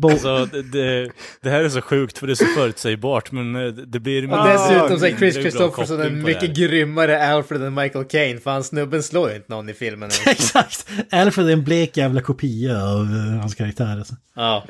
[0.00, 1.10] Bo- Alltså, det, det,
[1.42, 4.32] det här är så sjukt för det är så förutsägbart, men eh, det blir...
[4.32, 8.64] Och dessutom så är Chris Christopherson en mycket grymmare Alfred än Michael Caine, för han
[8.64, 10.10] snubben slår ju inte någon i filmen.
[10.26, 10.86] Exakt!
[11.10, 13.98] Alfred är en blek jävla kopia av eh, hans karaktär.
[13.98, 14.14] Alltså.
[14.34, 14.64] ja.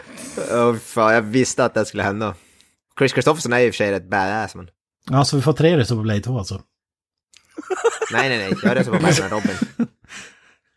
[0.53, 2.35] Åh, fan, jag visste att det skulle hända.
[2.99, 4.69] Chris Christopherson är i och för sig rätt badass, men...
[5.11, 6.61] Ja, så vi får tre röster på Blade 2 alltså.
[8.13, 8.53] Nej, nej, nej.
[8.63, 9.57] Jag röstar på Batman Robin.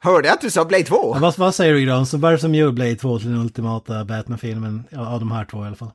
[0.03, 0.95] Hörde jag att du sa Blade 2?
[0.95, 2.21] Ja, vad, vad säger du Granström?
[2.21, 4.83] Vad är det som gör Blade 2 till den ultimata Batman-filmen?
[4.89, 5.91] Ja, av de här två i alla fall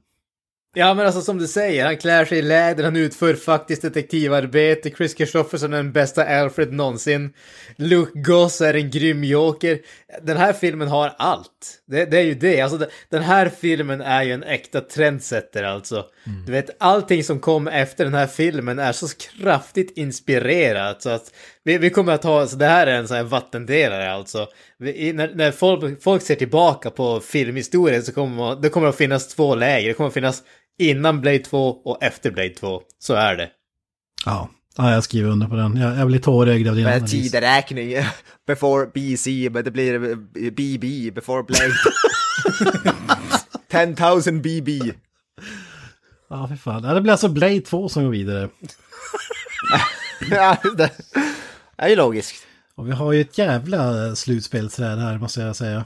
[0.78, 4.90] ja, men alltså som du säger, han klär sig i läder, han utför faktiskt detektivarbete,
[4.90, 7.32] Chris Christopherson är den bästa Alfred någonsin.
[7.76, 9.78] Luke Goss är en grym joker.
[10.22, 11.82] Den här filmen har allt.
[11.86, 12.60] Det, det är ju det.
[12.60, 16.04] Alltså, det, den här filmen är ju en äkta trendsetter alltså.
[16.46, 19.06] Du vet, allting som kom efter den här filmen är så
[19.40, 21.32] kraftigt inspirerat så att
[21.64, 24.46] vi, vi kommer att ha, så det här är en sån här vattendelare alltså.
[24.78, 28.96] Vi, när när folk, folk ser tillbaka på filmhistorien så kommer man- det kommer att
[28.96, 29.88] finnas två läger.
[29.88, 30.42] Det kommer att finnas
[30.78, 32.82] innan Blade 2 och efter Blade 2.
[32.98, 33.50] Så är det.
[34.24, 35.76] Ja, ja jag skriver under på den.
[35.76, 37.10] Jag, jag blir tårögd av din analys.
[37.10, 37.94] tideräkning.
[38.46, 40.16] Before BC, men det blir eh,
[40.50, 41.74] BB, before Blade.
[43.96, 44.80] 10,000 BB.
[46.30, 46.82] Ja, för fan.
[46.82, 48.48] Det blir alltså Blade 2 som går vidare.
[50.30, 50.90] Ja, det
[51.76, 52.46] är ju logiskt.
[52.74, 55.84] Och vi har ju ett jävla slutspelsträd här måste jag säga.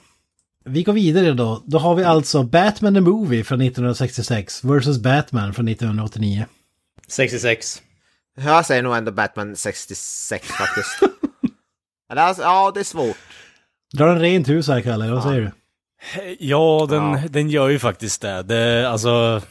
[0.65, 1.63] Vi går vidare då.
[1.67, 6.47] Då har vi alltså Batman the Movie från 1966 versus Batman från 1989.
[7.09, 7.83] 66.
[8.37, 10.99] Jag säger nog ändå Batman 66 faktiskt.
[12.13, 13.17] Alltså, ja, det är svårt.
[13.93, 15.51] Drar en rent hus här Kalle, vad säger du?
[16.39, 17.23] Ja, den, Ja.
[17.31, 18.43] den gör ju faktiskt det.
[18.43, 18.89] det.
[18.91, 19.43] Alltså,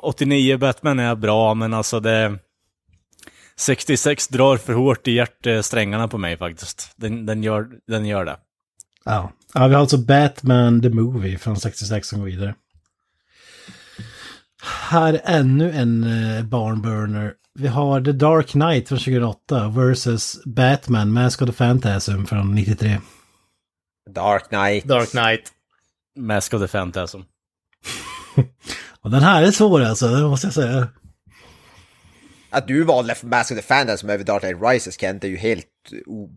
[0.00, 2.38] 89 Batman är bra, men alltså det...
[3.56, 6.92] 66 drar för hårt i hjärtsträngarna på mig faktiskt.
[6.96, 8.36] Den, den, gör, den gör det.
[9.04, 9.32] Ja.
[9.54, 12.54] Ja, vi har alltså Batman the Movie från 66 som går vidare.
[14.62, 17.34] Här är ännu en eh, barnburner.
[17.54, 23.00] Vi har The Dark Knight från 2008 versus Batman Mask of the Phantasm från 93.
[24.10, 24.84] Dark Knight.
[24.84, 25.52] Dark Knight.
[26.18, 27.20] Mask of the Phantasm.
[29.00, 30.88] Och den här är svår alltså, det måste jag säga.
[32.50, 35.66] Att du valde Mask of the Phantasm över Dark Knight Rises, Kent, är ju helt
[36.06, 36.30] o-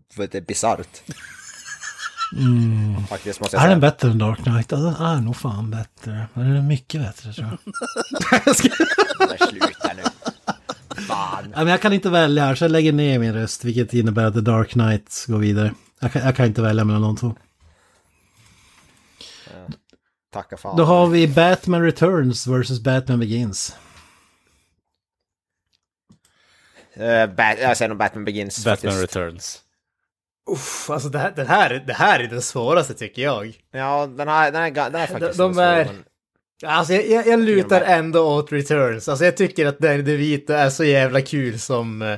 [2.32, 3.08] bisarrt.
[3.08, 3.90] Faktiskt, måste jag Är den säga.
[3.90, 4.70] bättre än Dark Knight?
[4.72, 6.26] Ja, den är nog fan bättre.
[6.34, 7.58] Den är mycket bättre tror jag.
[9.28, 10.02] Men Sluta nu.
[11.02, 11.50] Fan.
[11.56, 14.34] Men jag kan inte välja här, så jag lägger ner min röst, vilket innebär att
[14.34, 15.74] The Dark Knight går vidare.
[16.00, 17.34] Jag kan, jag kan inte välja mellan de två.
[20.32, 20.76] Tacka fan.
[20.76, 23.76] Då har vi Batman Returns versus Batman Begins.
[26.96, 27.02] Uh,
[27.34, 28.64] Bat- jag säger nog Batman Begins.
[28.64, 29.16] Batman faktiskt.
[29.16, 29.62] Returns.
[30.50, 33.58] Uff, alltså det här, den, här, det här är den svåraste tycker jag.
[33.72, 36.04] Ja, den här, den här, den här är faktiskt de svår, är- men-
[36.64, 39.08] Alltså jag, jag, jag lutar ändå åt Returns.
[39.08, 42.16] Alltså jag tycker att Danny DeVito är så jävla kul som uh,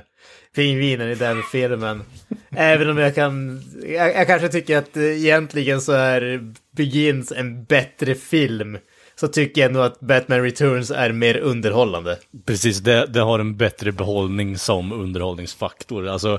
[0.57, 2.03] pingvinen i den filmen.
[2.51, 3.63] Även om jag kan...
[3.87, 6.41] Jag, jag kanske tycker att uh, egentligen så är
[6.77, 8.79] Begins en bättre film.
[9.21, 12.19] Så tycker jag nog att Batman Returns är mer underhållande.
[12.47, 16.09] Precis, det, det har en bättre behållning som underhållningsfaktor.
[16.09, 16.39] Alltså,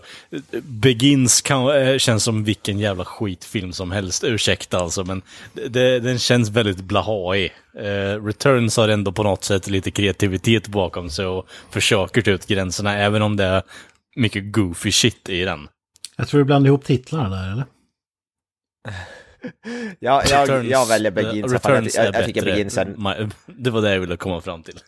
[0.61, 5.21] Begins kan, eh, känns som vilken jävla skitfilm som helst, ursäkta alltså, men
[5.53, 7.53] det, den känns väldigt blahaig.
[7.77, 12.47] Eh, Returns har ändå på något sätt lite kreativitet bakom sig och försöker ta ut
[12.47, 13.63] gränserna, även om det är
[14.15, 15.67] mycket goofy shit i den.
[16.17, 17.65] Jag tror du blandade ihop titlarna där, eller?
[19.99, 21.35] Ja, jag, Returns- jag väljer Begins.
[21.51, 22.41] Jag, Returns jag, är jag tycker.
[22.45, 22.85] Begins är...
[22.85, 24.79] Ma- Det var det jag ville komma fram till.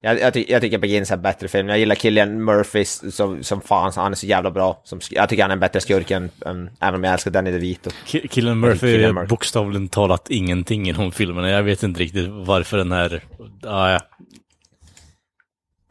[0.00, 1.68] Jag, jag, ty jag tycker Begins är en bättre film.
[1.68, 4.80] Jag gillar Killian Murphy som, som fan, så han är så jävla bra.
[4.84, 7.50] Som, jag tycker han är en bättre skurk än, än även om jag älskar Danny
[7.50, 7.90] DeVito.
[8.06, 9.28] Ki- Killen Murphy är Murphy.
[9.28, 11.50] bokstavligen talat ingenting i de filmerna.
[11.50, 13.22] Jag vet inte riktigt varför den här...
[13.66, 14.00] Ah, ja.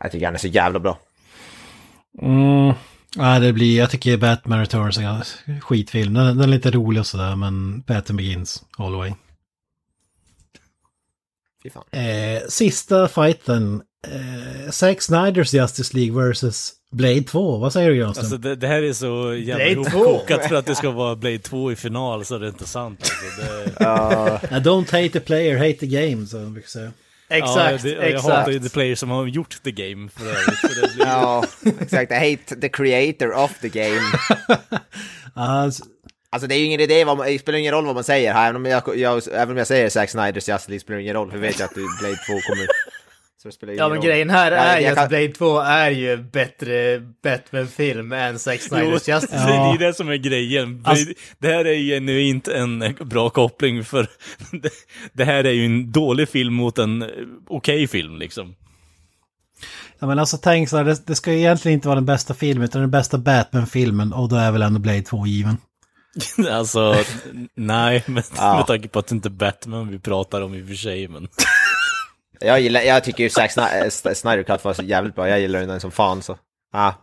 [0.03, 0.97] Jag tycker han är så jävla bra.
[2.21, 2.73] Mm.
[3.17, 6.13] Ja, det blir, jag tycker Batman Returns är en skitfilm.
[6.13, 9.13] Den, den är lite rolig och sådär, men Batman Begins all the way.
[11.63, 11.83] Fy fan.
[11.91, 13.81] Eh, sista fighten.
[14.07, 16.73] Eh, Zack Snyders Justice League vs.
[16.91, 17.57] Blade 2.
[17.57, 18.23] Vad säger du Granström?
[18.23, 19.97] Alltså det, det här är så jävla Blade 2.
[19.97, 22.99] ihopkokat för att det ska vara Blade 2 i final så det är inte sant.
[23.01, 26.91] Alltså, det, I don't hate the player, hate the game, som de brukar säga.
[27.29, 28.27] Exakt, ja, det, Jag exakt.
[28.27, 30.61] hatar ju the player som har gjort the game för övrigt.
[30.61, 31.43] Blir, Ja,
[31.79, 32.11] exakt.
[32.11, 34.01] I hate the creator of the game.
[35.33, 35.83] Alltså,
[36.29, 38.33] Alltså det är ju ingen idé, vad man, det spelar ingen roll vad man säger
[38.33, 38.49] här.
[38.49, 41.13] Även om jag, jag, även om jag säger Zack Snyders Justice League spelar det ingen
[41.13, 42.67] roll, för vet ju att Blade 2 kommer...
[43.41, 44.05] Så det spelar Ja men roll.
[44.05, 48.39] grejen här Ja, är ju jag att kan- Blade 2 är ju bättre Batman-film än
[48.39, 49.71] Zack Snyders det Justice är League.
[49.71, 50.81] ju det som är grejen.
[50.85, 54.07] Alltså- det här är ju genuint en bra koppling för
[54.51, 54.69] det,
[55.13, 57.07] det här är ju en dålig film mot en eh,
[57.47, 58.55] okej film liksom.
[59.99, 62.33] ja, men alltså tänk så här, det, det ska ju egentligen inte vara den bästa
[62.33, 65.57] filmen, utan den bästa Batman-filmen, och då är väl ändå Blade 2 given.
[66.51, 66.95] alltså,
[67.55, 68.55] nej, med, Ja.
[68.57, 71.07] med tanke på att det inte är Batman vi pratar om i och för sig,
[71.07, 71.27] men...
[72.39, 75.59] Jag, gillar, jag tycker ju Zack äh, Snyder Cut var så jävligt bra, jag gillar
[75.59, 76.37] den som fan så...
[76.73, 76.95] Ja.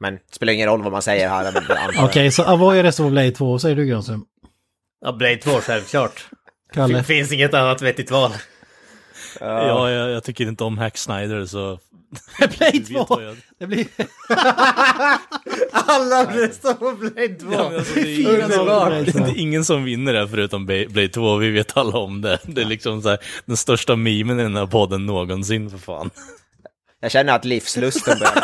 [0.00, 1.52] Men det spelar ingen roll vad man säger här.
[1.52, 2.04] men det antar jag.
[2.04, 4.24] Okej, så avoida så Blade 2, vad säger du Granström?
[5.00, 6.28] Ja, Blade 2 självklart.
[6.72, 6.98] Kalle?
[6.98, 8.32] Det finns inget annat vettigt val.
[9.40, 11.78] Ja, jag, jag tycker inte om Hack Snyder så...
[12.58, 13.06] Vet 2!
[13.08, 13.86] vad jag- Det blir...
[15.72, 17.52] Alla röstar på Blade 2!
[17.52, 20.66] Ja, men alltså, det, är ingen som, det är ingen som vinner det här förutom
[20.66, 22.38] Blade 2, vi vet alla om det.
[22.44, 26.10] Det är liksom så här, den största memen i den här podden någonsin för fan.
[27.00, 28.42] Jag känner att livslusten börjar.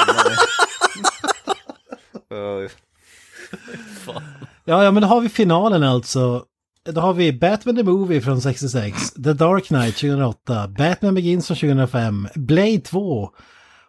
[2.62, 2.70] Uh,
[4.64, 6.44] Ja, ja, men då har vi finalen alltså.
[6.84, 11.56] Då har vi Batman the Movie från 66, The Dark Knight 2008, Batman Begins från
[11.56, 13.30] 2005, Blade 2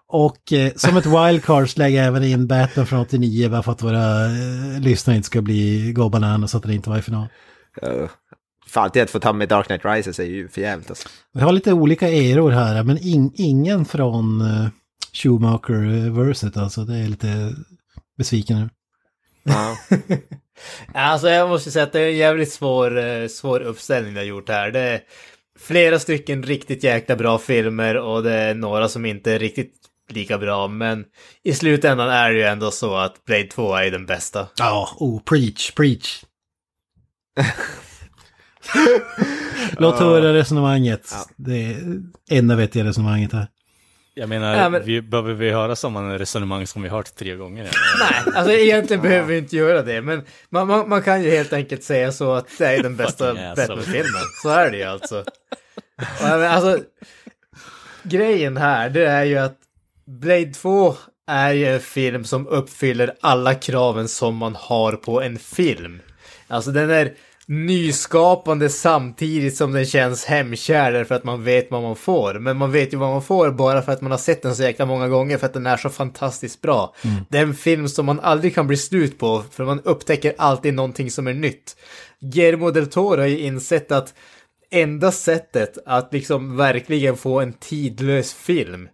[0.07, 3.83] och eh, som ett wildcard lägger jag även in Batman från 89 bara för att
[3.83, 7.27] våra eh, lyssnare inte ska bli go bananas så att det inte var i final.
[7.83, 8.09] uh.
[8.67, 11.09] Fan, alltid att få ta med Dark Knight Rises är ju för jävligt alltså.
[11.33, 14.67] Vi har lite olika eror här, men in, ingen från uh,
[15.13, 16.85] Schumacher-verset alltså.
[16.85, 17.55] Det är lite
[18.17, 18.69] besviken nu.
[19.43, 19.77] Ja.
[20.93, 24.25] Alltså jag måste säga att det är en jävligt svår, eh, svår uppställning du har
[24.25, 24.71] gjort här.
[24.71, 25.01] Det är
[25.59, 29.73] flera stycken riktigt jäkla bra filmer och det är några som inte är riktigt
[30.09, 30.67] lika bra.
[30.67, 31.05] Men
[31.43, 34.47] i slutändan är det ju ändå så att Blade 2 är den bästa.
[34.57, 36.23] Ja, oh, preach, preach.
[39.77, 41.15] Låt höra resonemanget.
[41.35, 43.47] Det är enda vettiga resonemanget här.
[44.15, 47.63] Jag menar, Ja, men- vi, behöver vi höra samma resonemang som vi hört tre gånger?
[47.99, 50.01] Nej, alltså egentligen behöver vi inte göra det.
[50.01, 53.33] Men man, man, man kan ju helt enkelt säga så att det är den bästa.
[53.33, 54.21] Batman-filmen.
[54.43, 55.25] Så är det ju alltså.
[56.21, 56.79] Menar, alltså.
[58.03, 59.57] Grejen här, det är ju att
[60.05, 60.95] Blade 2
[61.27, 65.99] är ju en film som uppfyller alla kraven som man har på en film.
[66.47, 67.13] Alltså den är
[67.47, 72.33] nyskapande samtidigt som den känns hemkär därför att man vet vad man får.
[72.33, 74.63] Men man vet ju vad man får bara för att man har sett den så
[74.63, 76.95] jäkla många gånger för att den är så fantastiskt bra.
[77.29, 80.73] Det är en film som man aldrig kan bli slut på för man upptäcker alltid
[80.73, 81.75] någonting som är nytt.
[82.19, 84.13] Guillermo del Toro har ju insett att
[84.71, 88.87] enda sättet att liksom verkligen få en tidlös film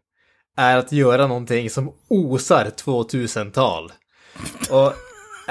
[0.58, 3.92] är att göra någonting som osar 2000-tal.
[4.70, 4.94] Och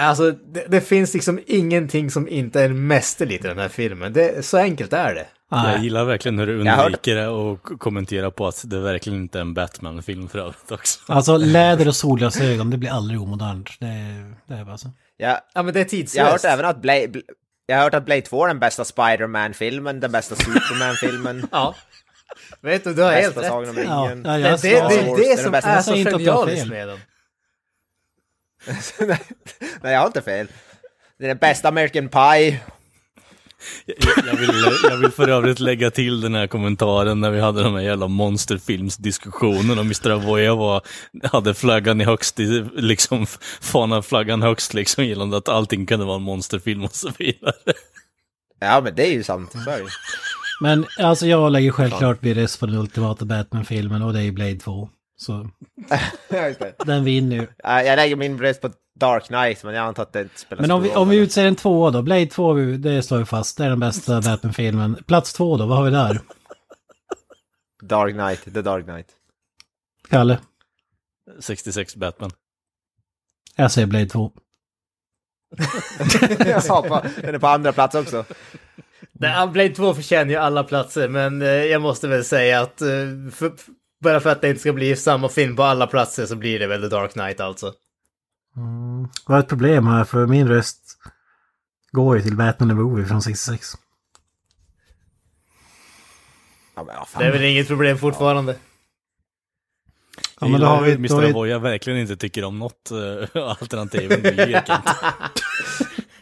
[0.07, 4.12] alltså, det, det finns liksom ingenting som inte är mästerligt i den här filmen.
[4.12, 5.26] Det, så enkelt är det.
[5.51, 5.82] Jag Nej.
[5.82, 9.40] gillar verkligen hur du Jag undviker det och kommenterar på att det verkligen inte är
[9.40, 11.01] en Batman-film för övrigt också.
[11.07, 13.70] Alltså läder och solglasögon, det blir aldrig omodernt.
[13.80, 14.90] Det, är- det är bara så.
[15.16, 16.16] Jag, Ja, men det är tidslöst.
[16.16, 17.07] jag har hört även att Blade...
[17.07, 17.22] Bl-
[17.66, 21.74] Jag har hört att Blade 2 är den bästa Spider-Man-filmen, den bästa Superman-filmen, Ja.
[22.61, 23.44] Vet du, du har helt rätt.
[23.46, 26.68] Ja, ja, Det, jag det, det det är det den som är Jag så genialiskt
[26.68, 26.99] med den.
[29.82, 30.46] Nej, jag har inte fel.
[31.18, 32.60] Det är den bästa American Pie.
[33.86, 34.50] Jag, jag, vill,
[34.82, 38.08] jag vill för övrigt lägga till den här kommentaren när vi hade de här jävla
[38.08, 40.10] monsterfilmsdiskussionen och Mr.
[40.10, 40.82] Avoya var,
[41.22, 42.38] hade flaggan i högst,
[42.76, 43.26] liksom
[43.60, 47.54] fanan flaggan högst liksom gällande att allting kunde vara en monsterfilm och så vidare.
[48.60, 49.52] Ja, men det är ju sant.
[49.52, 49.88] Så är det ju.
[50.60, 54.88] Men alltså jag lägger självklart BRS på den ultimata Batman-filmen och det är Blade 2.
[55.20, 55.50] Så
[56.86, 57.46] den vinner ju.
[57.58, 60.62] Ja, Jag lägger min röst på Dark Knight, men jag antar att det inte spelar
[60.62, 63.24] Men om vi, om vi utser en tvåa då, Blade 2, vi- det slår vi
[63.24, 65.02] fast, det är den bästa Batman-filmen.
[65.06, 66.20] Plats två då, vad har vi där?
[67.82, 69.06] Dark Knight, The Dark Knight.
[70.10, 70.38] Kalle,
[71.40, 72.30] 66 Batman.
[73.56, 74.32] jag säger Blade 2.
[76.68, 78.24] ja, på, den är på andra plats också.
[79.12, 82.88] Nej, Blade 2 förtjänar ju alla platser, men eh, jag måste väl säga att eh,
[83.32, 83.52] för,
[84.01, 86.66] bara för att det inte ska bli samma film på alla platser så blir det
[86.66, 87.72] väl The Dark Knight alltså.
[88.57, 89.09] Mm.
[89.26, 90.99] Vad är ett problem här för min röst
[91.92, 93.74] går ju till Batman the Movie från 66.
[96.74, 98.57] Ja, men, ja, Det är väl inget problem fortfarande.
[100.40, 101.09] Ja, men då har vi...
[101.09, 101.30] Då Mr.
[101.30, 104.62] Avoya verkligen inte tycker om något uh, alternativ än.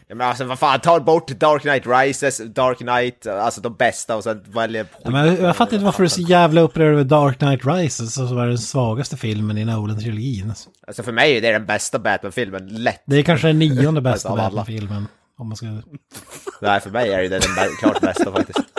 [0.09, 4.15] Ja, men alltså vad fan, ta bort Dark Knight Rises, Dark Knight, alltså de bästa
[4.15, 6.93] och sen välja ja, men jag, jag fattar inte varför du är så jävla upprörd
[6.93, 10.49] över Dark Knight Rises som var den svagaste filmen i Nolan-trilogin.
[10.49, 10.69] alltså.
[10.87, 13.03] Alltså för mig är det den bästa Batman-filmen, lätt.
[13.05, 14.29] Det är kanske den nionde bästa.
[14.35, 15.07] Batman-filmen.
[15.37, 15.65] Om man ska...
[16.61, 17.41] Nej, för mig är det den
[17.79, 18.59] klart bästa faktiskt.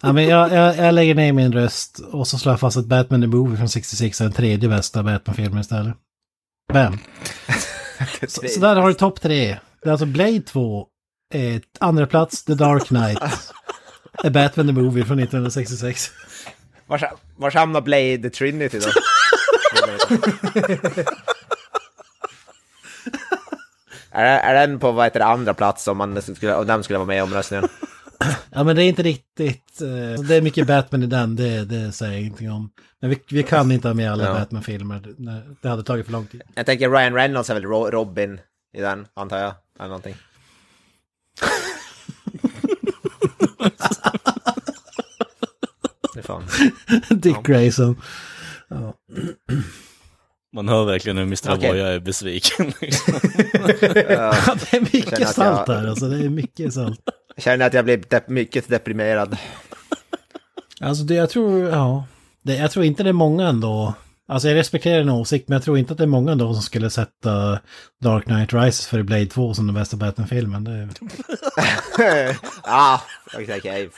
[0.00, 2.86] Ja, men jag, jag, jag lägger ner min röst och så slår jag fast att
[2.86, 5.94] Batman the Movie från 66 är den tredje bästa Batman-filmen istället.
[6.72, 6.98] Bam!
[8.28, 9.58] Så, så där har du topp tre.
[9.82, 10.86] Det är alltså Blade 2,
[11.34, 13.18] eh, andra plats The Dark Knight,
[14.24, 16.10] är Batman the Movie från 1966.
[16.86, 17.02] Vars,
[17.36, 18.86] vars hamnar Blade Trinity då?
[24.10, 26.98] är, är den på vad heter det, andra plats om, man skulle, om den skulle
[26.98, 27.68] vara med i omröstningen?
[28.50, 31.92] Ja men det är inte riktigt, eh, det är mycket Batman i den, det, det
[31.92, 32.70] säger jag ingenting om.
[33.00, 34.32] Men vi, vi kan inte ha med alla Ja.
[34.34, 35.14] Batman-filmer,
[35.62, 36.42] det, hade tagit för lång tid.
[36.54, 38.40] Jag tänker Ryan Reynolds är väl Ro- Robin
[38.76, 39.54] i den, antar jag.
[39.78, 40.14] Eller någonting.
[47.10, 47.96] Dick Grayson.
[50.52, 51.54] Man hör verkligen hur Mr.
[51.54, 51.68] Okej.
[51.70, 52.72] Avoya är besviken.
[52.80, 53.14] liksom.
[54.08, 54.34] Ja,
[54.70, 57.00] det är mycket salt jag- här alltså, det är mycket salt.
[57.38, 59.36] Jag känner att jag blir dep- mycket deprimerad.
[60.80, 62.04] Alltså det, jag tror, ja.
[62.42, 63.94] Det, jag tror inte det är många ändå.
[64.28, 66.62] Alltså jag respekterar en åsikt, men jag tror inte att det är många ändå som
[66.62, 67.60] skulle sätta
[68.00, 70.64] Dark Knight Rises för Blade 2 som den bästa Batman-filmen.
[70.64, 70.88] Det,
[72.62, 73.00] ah,
[73.34, 73.90] okej, okej.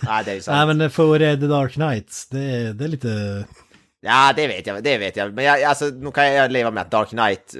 [0.00, 0.68] Nej, det är sant.
[0.68, 3.44] nej men före The Dark Knight, det, det är lite...
[4.00, 5.34] Ja, det vet jag, det vet jag.
[5.34, 7.54] Men jag, alltså, nu kan jag leva med att Dark Knight,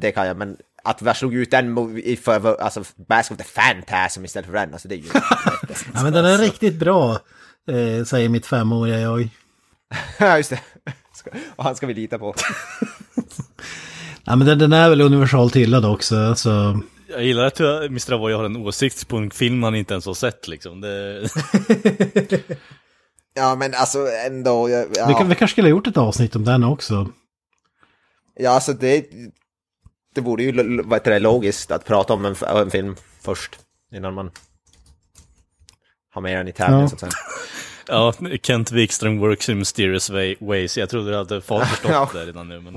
[0.00, 0.56] det kan jag, men
[0.86, 4.72] att vi slog ut den i för, alltså, Mask of the Phantasm istället för den,
[4.72, 5.04] alltså det är ju...
[5.94, 7.12] Ja men den är riktigt bra,
[7.70, 9.28] eh, säger mitt femåriga jag.
[10.18, 10.60] Ja, just det.
[11.56, 12.34] Och han ska vi lita på.
[14.28, 16.80] Ja men den, den är väl universalt hyllad också, alltså.
[17.08, 18.12] Jag gillar att du- Mr.
[18.12, 20.80] Avoya har en åsikt på en film man inte ens har sett liksom.
[20.80, 21.28] Det...
[23.34, 24.70] Ja, men alltså ändå...
[24.70, 27.08] Ja, Vi, kan, vi kanske skulle ha gjort ett avsnitt om den också.
[28.34, 29.06] ja alltså det...
[30.16, 33.58] Det vore ju vad heter det, logiskt att prata om en, en film först,
[33.94, 34.30] innan man
[36.14, 36.88] har med den i tävlingen Ja.
[36.88, 37.12] så att säga.
[37.88, 38.12] Ja,
[38.42, 40.78] Kent Wikström works in mysterious way, ways.
[40.78, 42.10] Jag trodde du hade fått förstått Ja.
[42.12, 42.60] det redan nu.
[42.60, 42.74] Men...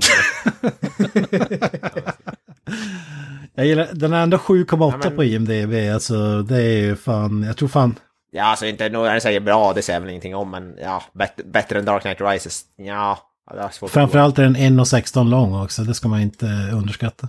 [3.54, 7.42] Jag gillar, den är ändå 7,8 Ja, men- på IMDB, alltså det är ju fan,
[7.42, 7.98] jag tror fan...
[8.32, 11.02] Ja, alltså inte nog jag säger bra, det säger jag väl ingenting om, men ja,
[11.12, 12.62] bättre, bättre än Dark Knight Rises.
[12.76, 13.18] Ja,
[13.58, 17.28] att Framförallt är den 1,16 lång också, det ska man inte underskatta.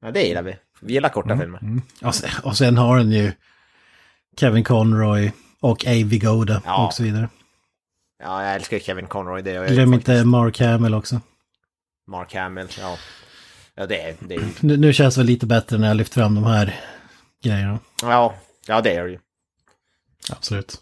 [0.00, 0.56] Ja, det gillar vi.
[0.80, 1.60] Vi gillar korta filmer.
[2.02, 3.32] Och sen, och sen har den ju
[4.36, 6.18] Kevin Conroy och A.V.
[6.18, 6.86] Goda Ja.
[6.86, 7.28] och så vidare.
[8.22, 11.20] Ja, jag älskar Kevin Conroy, det gör Glöm inte Mark Hamill också.
[12.06, 12.96] Mark Hamill, ja.
[13.74, 14.40] Ja, det det.
[14.60, 16.80] Nu, nu känns det väl lite bättre när jag lyft fram de här
[17.42, 17.78] grejerna.
[18.02, 18.34] ja,
[18.66, 19.18] ja, det är det ju.
[20.30, 20.80] Absolut.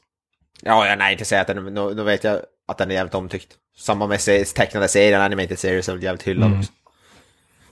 [0.62, 3.14] Ja, jag nej, inte säga att den, nu, nu vet jag att den är jävligt
[3.14, 3.48] omtyckt.
[3.78, 6.58] Samma med se- tecknade serien, animated series är väl jävligt hyllad Mm.
[6.60, 6.72] också.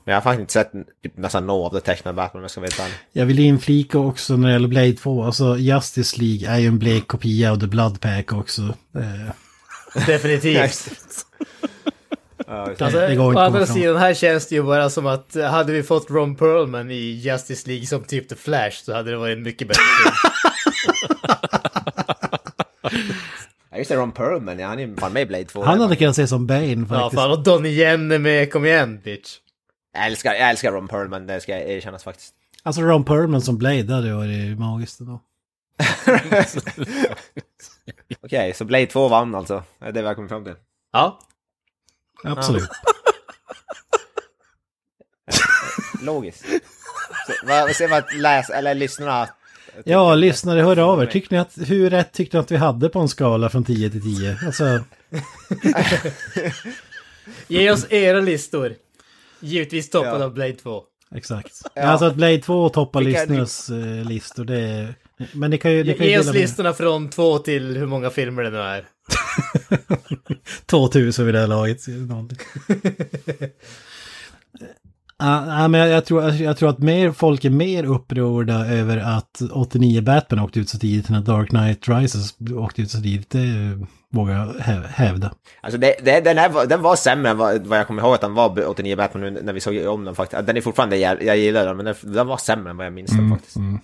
[0.05, 0.73] Men jag har faktiskt inte sett
[1.03, 2.95] typ, nästan något av det tecknade Batman om jag ska vara helt.
[3.13, 6.79] Jag vill inflika också när det gäller Blade 2, alltså Justice League är ju en
[6.79, 8.63] blek kopia av The Blood Pack också.
[8.95, 9.31] Eh,
[10.07, 10.89] Definitivt.
[12.47, 15.45] Alltså, Det går inte å andra sidan här känns det ju bara som att eh,
[15.51, 19.17] hade vi fått Ron Perlman i Justice League som typ The Flash så hade det
[19.17, 20.15] varit en mycket bättre film.
[23.75, 25.65] Ja, just det, Ron Perlman, ja, han är fan med i Blade 2.
[25.65, 27.15] han hade kunnat se som Bane ja, faktiskt.
[27.15, 29.37] fan och Donnie Yen är med, kom igen bitch.
[29.95, 32.35] jag, älskar, jag älskar Ron Perlman, det ska erkännas faktiskt.
[32.63, 35.21] Alltså Ron Perlman som Blade, det hade varit magiskt ändå.
[38.23, 39.63] Okej, så Blade 2 vann alltså.
[39.79, 40.55] Det är det vi har kommit fram till.
[40.93, 41.19] Ja,
[42.25, 42.71] Absolut.
[46.03, 46.45] Logiskt.
[47.27, 49.29] Så, vad, vad säger man att läs, eller lyssnarna...
[49.85, 51.07] Ja, lyssnare, hör av er.
[51.07, 53.91] Tyckte ni att, hur rätt tyckte ni att vi hade på en skala från 10
[53.91, 54.39] till 10?
[54.47, 54.65] Alltså,
[57.49, 58.75] ge oss era listor.
[59.41, 60.25] Givetvis toppad Ja.
[60.25, 60.83] av Blade 2.
[61.15, 61.53] exakt.
[61.75, 61.83] Ja.
[61.83, 64.95] Alltså att Blade 2 toppar lyssnarnas eh, listor, det,
[65.33, 65.83] Men det kan ju...
[65.83, 68.59] Det kan Ge oss dela med- listorna från två till hur många filmer det nu
[68.59, 68.85] är.
[70.67, 71.79] 2000 vid det här laget.
[75.19, 78.97] Ja, nej, men jag, jag, tror, jag tror att mer, folk är mer upprörda över
[78.97, 83.01] att 89 Batman åkte ut så tidigt än att Dark Knight Rises åkte ut så
[83.01, 83.31] tidigt.
[83.31, 83.39] Det
[84.13, 85.31] vågar jag hä- hävda.
[85.61, 88.15] Alltså det, det, den, här, var- den var sämre än vad, vad jag kommer ihåg
[88.15, 90.47] att den var 89 Batman nu när vi såg om den faktiskt.
[90.47, 92.93] Den är fortfarande, jag, jag gillar den, men den, den var sämre än vad jag
[92.93, 93.57] minns den faktiskt.
[93.57, 93.79] mm.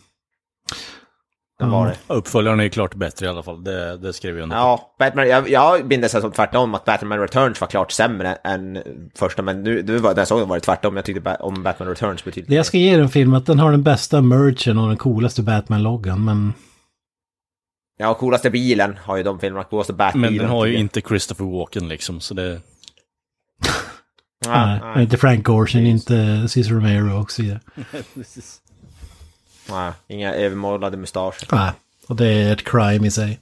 [1.61, 2.15] Den var det.
[2.15, 4.57] Uppföljaren är ju klart bättre i alla fall, det, det skrev jag under.
[4.57, 8.83] Ja, Batman, jag, jag binder sig som tvärtom att Batman Returns var klart sämre än
[9.15, 10.97] första, men nu, nu var, den såg var det tvärtom.
[10.97, 13.71] Jag tyckte om Batman Returns betydligt Det jag ska ge den filmen att den har
[13.71, 16.53] den bästa merchen och den coolaste Batman-loggan, men...
[17.99, 20.31] Ja, coolaste bilen har ju de filmerna, coolaste Batbilen.
[20.33, 20.81] Men den har ju jag.
[20.81, 22.61] inte Christopher Walken liksom, så det...
[24.47, 27.61] Nej, nej, Inte Frank Gorshin, inte Cesar Romero och så vidare.
[29.71, 31.49] nej, inga övermålade mustascher.
[31.53, 31.73] Nej,
[32.07, 33.41] och det är ett crime i sig.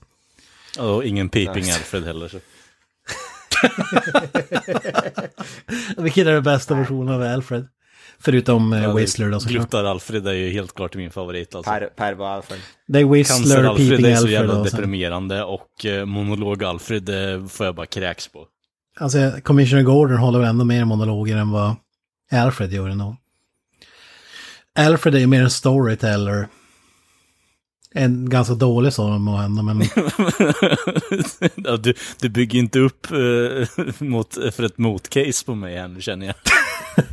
[0.79, 1.73] Och ingen Peeping Nej.
[1.73, 2.29] Alfred heller.
[2.29, 2.39] Så.
[6.03, 7.69] Vilken är den bästa versionen av Alfred?
[8.21, 9.75] Förutom eh, Ja, Whistler då såklart.
[9.75, 11.71] Alfred är ju helt klart min favorit alltså.
[11.71, 12.61] Per, per var Alfred.
[12.87, 14.77] Det är Whistler, Cancer-Alfred Peeping är så Alfred jävla och sen...
[14.77, 18.47] deprimerande och eh, monolog-Alfred det får jag bara kräks på.
[19.01, 21.77] Alltså, Commissioner Gordon håller väl ändå mer monologer än vad
[22.33, 23.17] Alfred gör ändå.
[24.79, 26.49] Alfred är ju mer en storyteller.
[27.95, 29.81] En ganska dålig sådan må hända, men
[31.57, 33.69] ja, du, du bygger inte upp eh,
[33.99, 36.35] mot, för ett motcase på mig än, känner jag.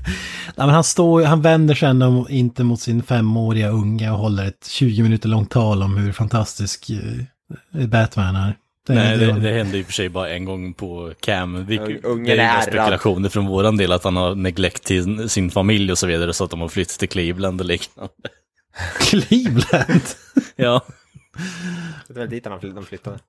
[0.55, 4.45] Nej, men han, står, han vänder sig ändå inte mot sin femåriga unga och håller
[4.45, 8.55] ett 20 minuter långt tal om hur fantastisk eh, Batman är.
[8.85, 11.65] Det, Nej, det, det, hände i och för sig bara en gång på Cam.
[11.65, 11.83] Vi, det
[12.31, 12.63] är ärrad.
[12.63, 16.43] spekulationer från våran del att han har neglect till sin familj och så vidare så
[16.43, 18.13] att de har flyttat till Cleveland och liknande.
[18.99, 20.01] Cleveland.
[20.55, 20.81] Ja,
[22.07, 23.19] Det var dit han fly- de flyttade.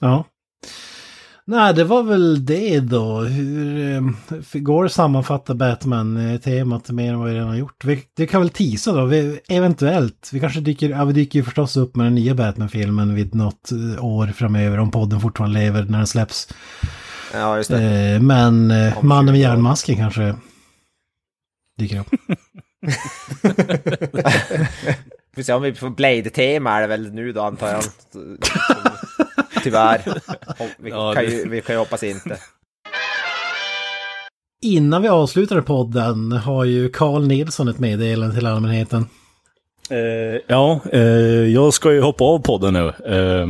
[0.00, 0.24] ja.
[1.46, 3.20] Nej, det var väl det då.
[3.20, 4.00] Hur eh,
[4.60, 7.84] går det att sammanfatta Batman-temat mer än vad vi redan har gjort?
[7.84, 10.30] Vi, det kan väl tisa då, vi, eventuellt.
[10.32, 13.72] Vi kanske dyker, ja vi dyker ju förstås upp med den nya Batman-filmen vid något
[13.72, 16.48] eh, år framöver om podden fortfarande lever när den släpps.
[17.32, 17.82] Ja, just det.
[17.82, 19.50] Eh, men eh, Om mannen med 20 år.
[19.50, 20.34] järnmasken kanske
[21.78, 22.10] dyker upp.
[25.36, 27.82] Vi får se om vi får Blade-tema är det väl nu då antar jag.
[29.64, 30.02] Tyvärr.
[30.78, 32.38] Vi kan, ju, vi kan ju hoppas inte.
[34.62, 39.06] Innan vi avslutar podden har ju Carl Nilsson ett meddelande till allmänheten.
[39.90, 41.00] Eh, ja, eh,
[41.52, 42.88] jag ska ju hoppa av podden nu.
[42.88, 43.46] Eh,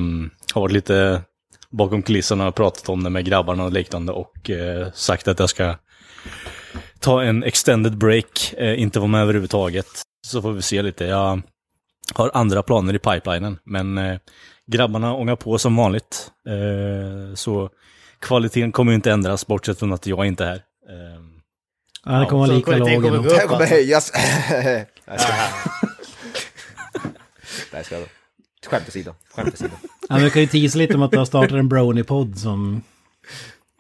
[0.54, 1.22] har varit lite
[1.70, 5.48] bakom kulisserna och pratat om det med grabbarna och liknande och eh, sagt att jag
[5.48, 5.74] ska
[7.00, 9.86] ta en extended break, eh, inte vara med överhuvudtaget.
[10.26, 11.04] Så får vi se lite.
[11.04, 11.42] Jag
[12.14, 14.18] har andra planer i pipelinen, men eh,
[14.72, 16.30] grabbarna ångar på som vanligt.
[16.48, 17.70] Eh, så
[18.18, 20.56] kvaliteten kommer ju inte ändras, bortsett från att jag inte är här.
[20.56, 21.24] Eh,
[22.06, 23.12] Ja, det kommer så vara lika kvaliteten låg.
[23.24, 24.12] kommer här kommer höjas.
[24.56, 24.86] Nej,
[27.72, 27.96] jag ska
[28.70, 29.14] Skämt åsido.
[29.34, 29.70] Skämt åsido.
[30.08, 32.82] Ja, vi kan ju tisa lite om att du har startat en Brony-podd som...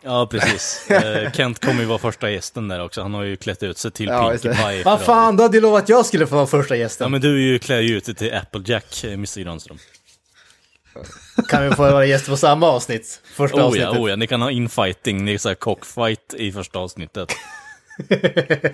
[0.02, 0.90] Ja, precis.
[0.90, 3.02] Eh, Kent kommer ju vara första gästen där också.
[3.02, 4.56] Han har ju klätt ut sig till Ja, Pinkie det.
[4.56, 4.82] Pie.
[4.84, 7.10] Vad fan, du hade ju lovat att jag skulle få vara första Ja, gästen.
[7.10, 9.78] men du är ju klär ju ut dig till Applejack, eh, Mr Granström.
[11.48, 13.20] Kan vi få vara gäst på samma avsnitt?
[13.24, 13.98] Första Oh ja, avsnittet.
[13.98, 17.32] oh ja, ni kan ha infighting, det är så här cockfight i första avsnittet.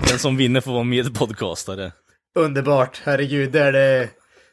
[0.08, 1.92] Den som vinner får vara medpodcastare.
[2.34, 4.08] Underbart, herregud, det är det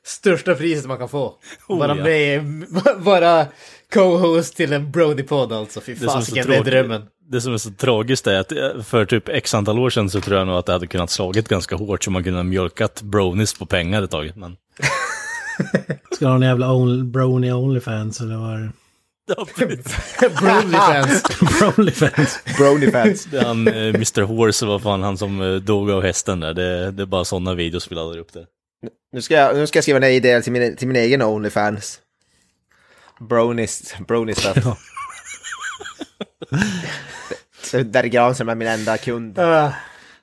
[0.06, 1.34] största priset man kan få.
[1.68, 2.04] Oh, vara ja.
[2.04, 2.66] med,
[2.98, 3.46] vara
[3.94, 5.82] co-host till en Brody-podd alltså.
[5.82, 7.06] Fy fasiken, det är drömmen.
[7.32, 10.22] det som är så tragiskt är att eh, för typ x antal år sedan så
[10.22, 13.02] tror jag nog att det hade kunnat slagit ganska hårt så man kunde ha mjölkat
[13.02, 14.32] bronies på pengar ett tag.
[14.36, 14.58] Men...
[16.12, 18.72] Ska ha en jävla only, Brony Onlyfans eller vad är det?
[21.60, 22.40] Bronyfans.
[22.58, 23.26] Brony-fans.
[23.32, 26.54] Det är han, eh, Mr Horse, vad fan, han som eh, dog av hästen där.
[26.54, 28.46] Det, det är bara sådana videos vi laddar upp där.
[29.12, 32.00] Nu ska, jag, nu ska jag skriva en idé till min, till min egen Onlyfans.
[33.20, 33.96] Bronis.
[34.08, 34.58] Bronis stuff.
[34.66, 34.78] Ja.
[37.64, 39.40] Så Där är Granström är min enda kund.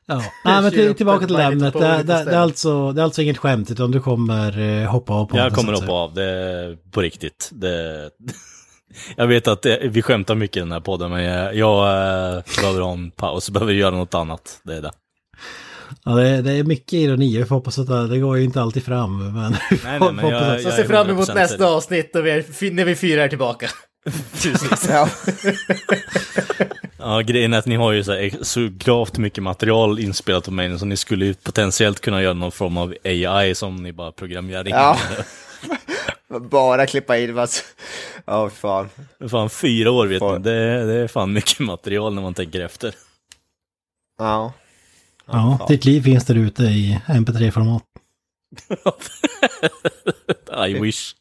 [0.07, 0.23] Ja.
[0.45, 1.73] Nej, men till, tillbaka till ämnet.
[1.75, 5.13] Det, det, det, är alltså, det är alltså inget skämt utan du kommer eh, hoppa
[5.13, 7.51] av på Jag kommer hoppa av, det är på riktigt.
[7.53, 8.11] Det...
[9.17, 11.87] Jag vet att vi skämtar mycket i den här podden, men jag, jag
[12.37, 14.61] eh, behöver ha en paus, behöver göra något annat.
[14.65, 14.91] Det är det.
[16.05, 17.39] Ja, det, är- det är mycket ironi.
[17.39, 19.33] Vi får hoppas att det, det går ju inte alltid fram.
[19.35, 22.31] Men nej, får men jag- jag se är fram emot 100% nästa avsnitt och vi
[22.31, 23.67] är, när vi fyra är tillbaka.
[24.43, 24.89] Precis.
[24.91, 25.09] Ja.
[27.05, 30.51] Ja, grejen är att ni har ju så, här, så gravt mycket material inspelat på
[30.51, 34.13] mig, så ni skulle ju potentiellt kunna göra någon form av AI som ni bara
[34.13, 34.75] programmerar in.
[34.75, 34.99] Ja.
[36.41, 37.49] Bara klippa in vad...
[38.25, 38.89] Ja, fan.
[39.31, 40.43] Fan, fyra år vet Fan.
[40.43, 42.95] Det, det är fan mycket material när man tänker efter.
[44.19, 44.53] Ja.
[45.27, 47.83] Ja, ditt liv finns där ute i MP3-format.
[50.69, 51.15] I wish.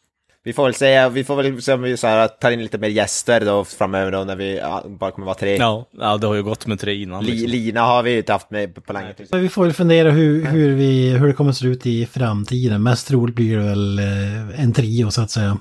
[0.45, 2.77] Vi får väl se, vi får väl se om vi så här, tar in lite
[2.77, 5.57] mer gäster då framöver då när vi ja, bara kommer vara tre.
[5.57, 7.23] Ja, ja, det har ju gått med tre innan.
[7.25, 7.51] Li, Liksom.
[7.51, 9.13] Lina har vi ju inte haft med på, länge.
[9.31, 12.05] Men Vi får väl fundera hur, hur, vi, hur det kommer att se ut i
[12.05, 12.83] framtiden.
[12.83, 15.57] Mest troligt blir det väl eh, en trio så att säga.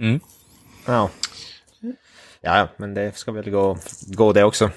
[0.00, 0.20] Mm.
[0.86, 1.10] Ja.
[2.40, 4.70] Ja, ja, men det ska väl gå, gå det också.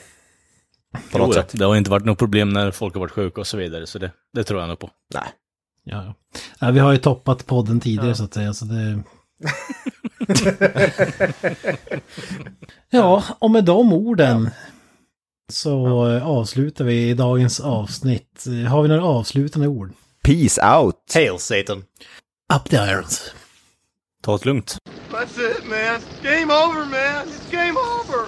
[1.11, 1.51] På något Jo, sätt.
[1.53, 3.99] Det har inte varit något problem när folk har varit sjuka och så vidare, så
[3.99, 4.89] det, det tror jag nog på.
[5.13, 5.23] Nej.
[5.83, 6.13] Ja, ja.
[6.59, 8.53] Ja, vi har ju toppat podden tidigare så att säga.
[8.53, 9.03] Så det...
[12.89, 14.49] ja, och med de orden
[15.49, 18.45] så eh, avslutar vi dagens avsnitt.
[18.69, 19.91] Har vi några avslutande ord?
[20.23, 20.95] Peace out!
[21.13, 21.83] Hail Satan.
[22.53, 23.33] Up the irons!
[24.23, 24.77] Ta det lugnt.
[25.11, 26.01] That's it, man.
[26.23, 27.27] Game over, man.
[27.27, 28.25] It's game over.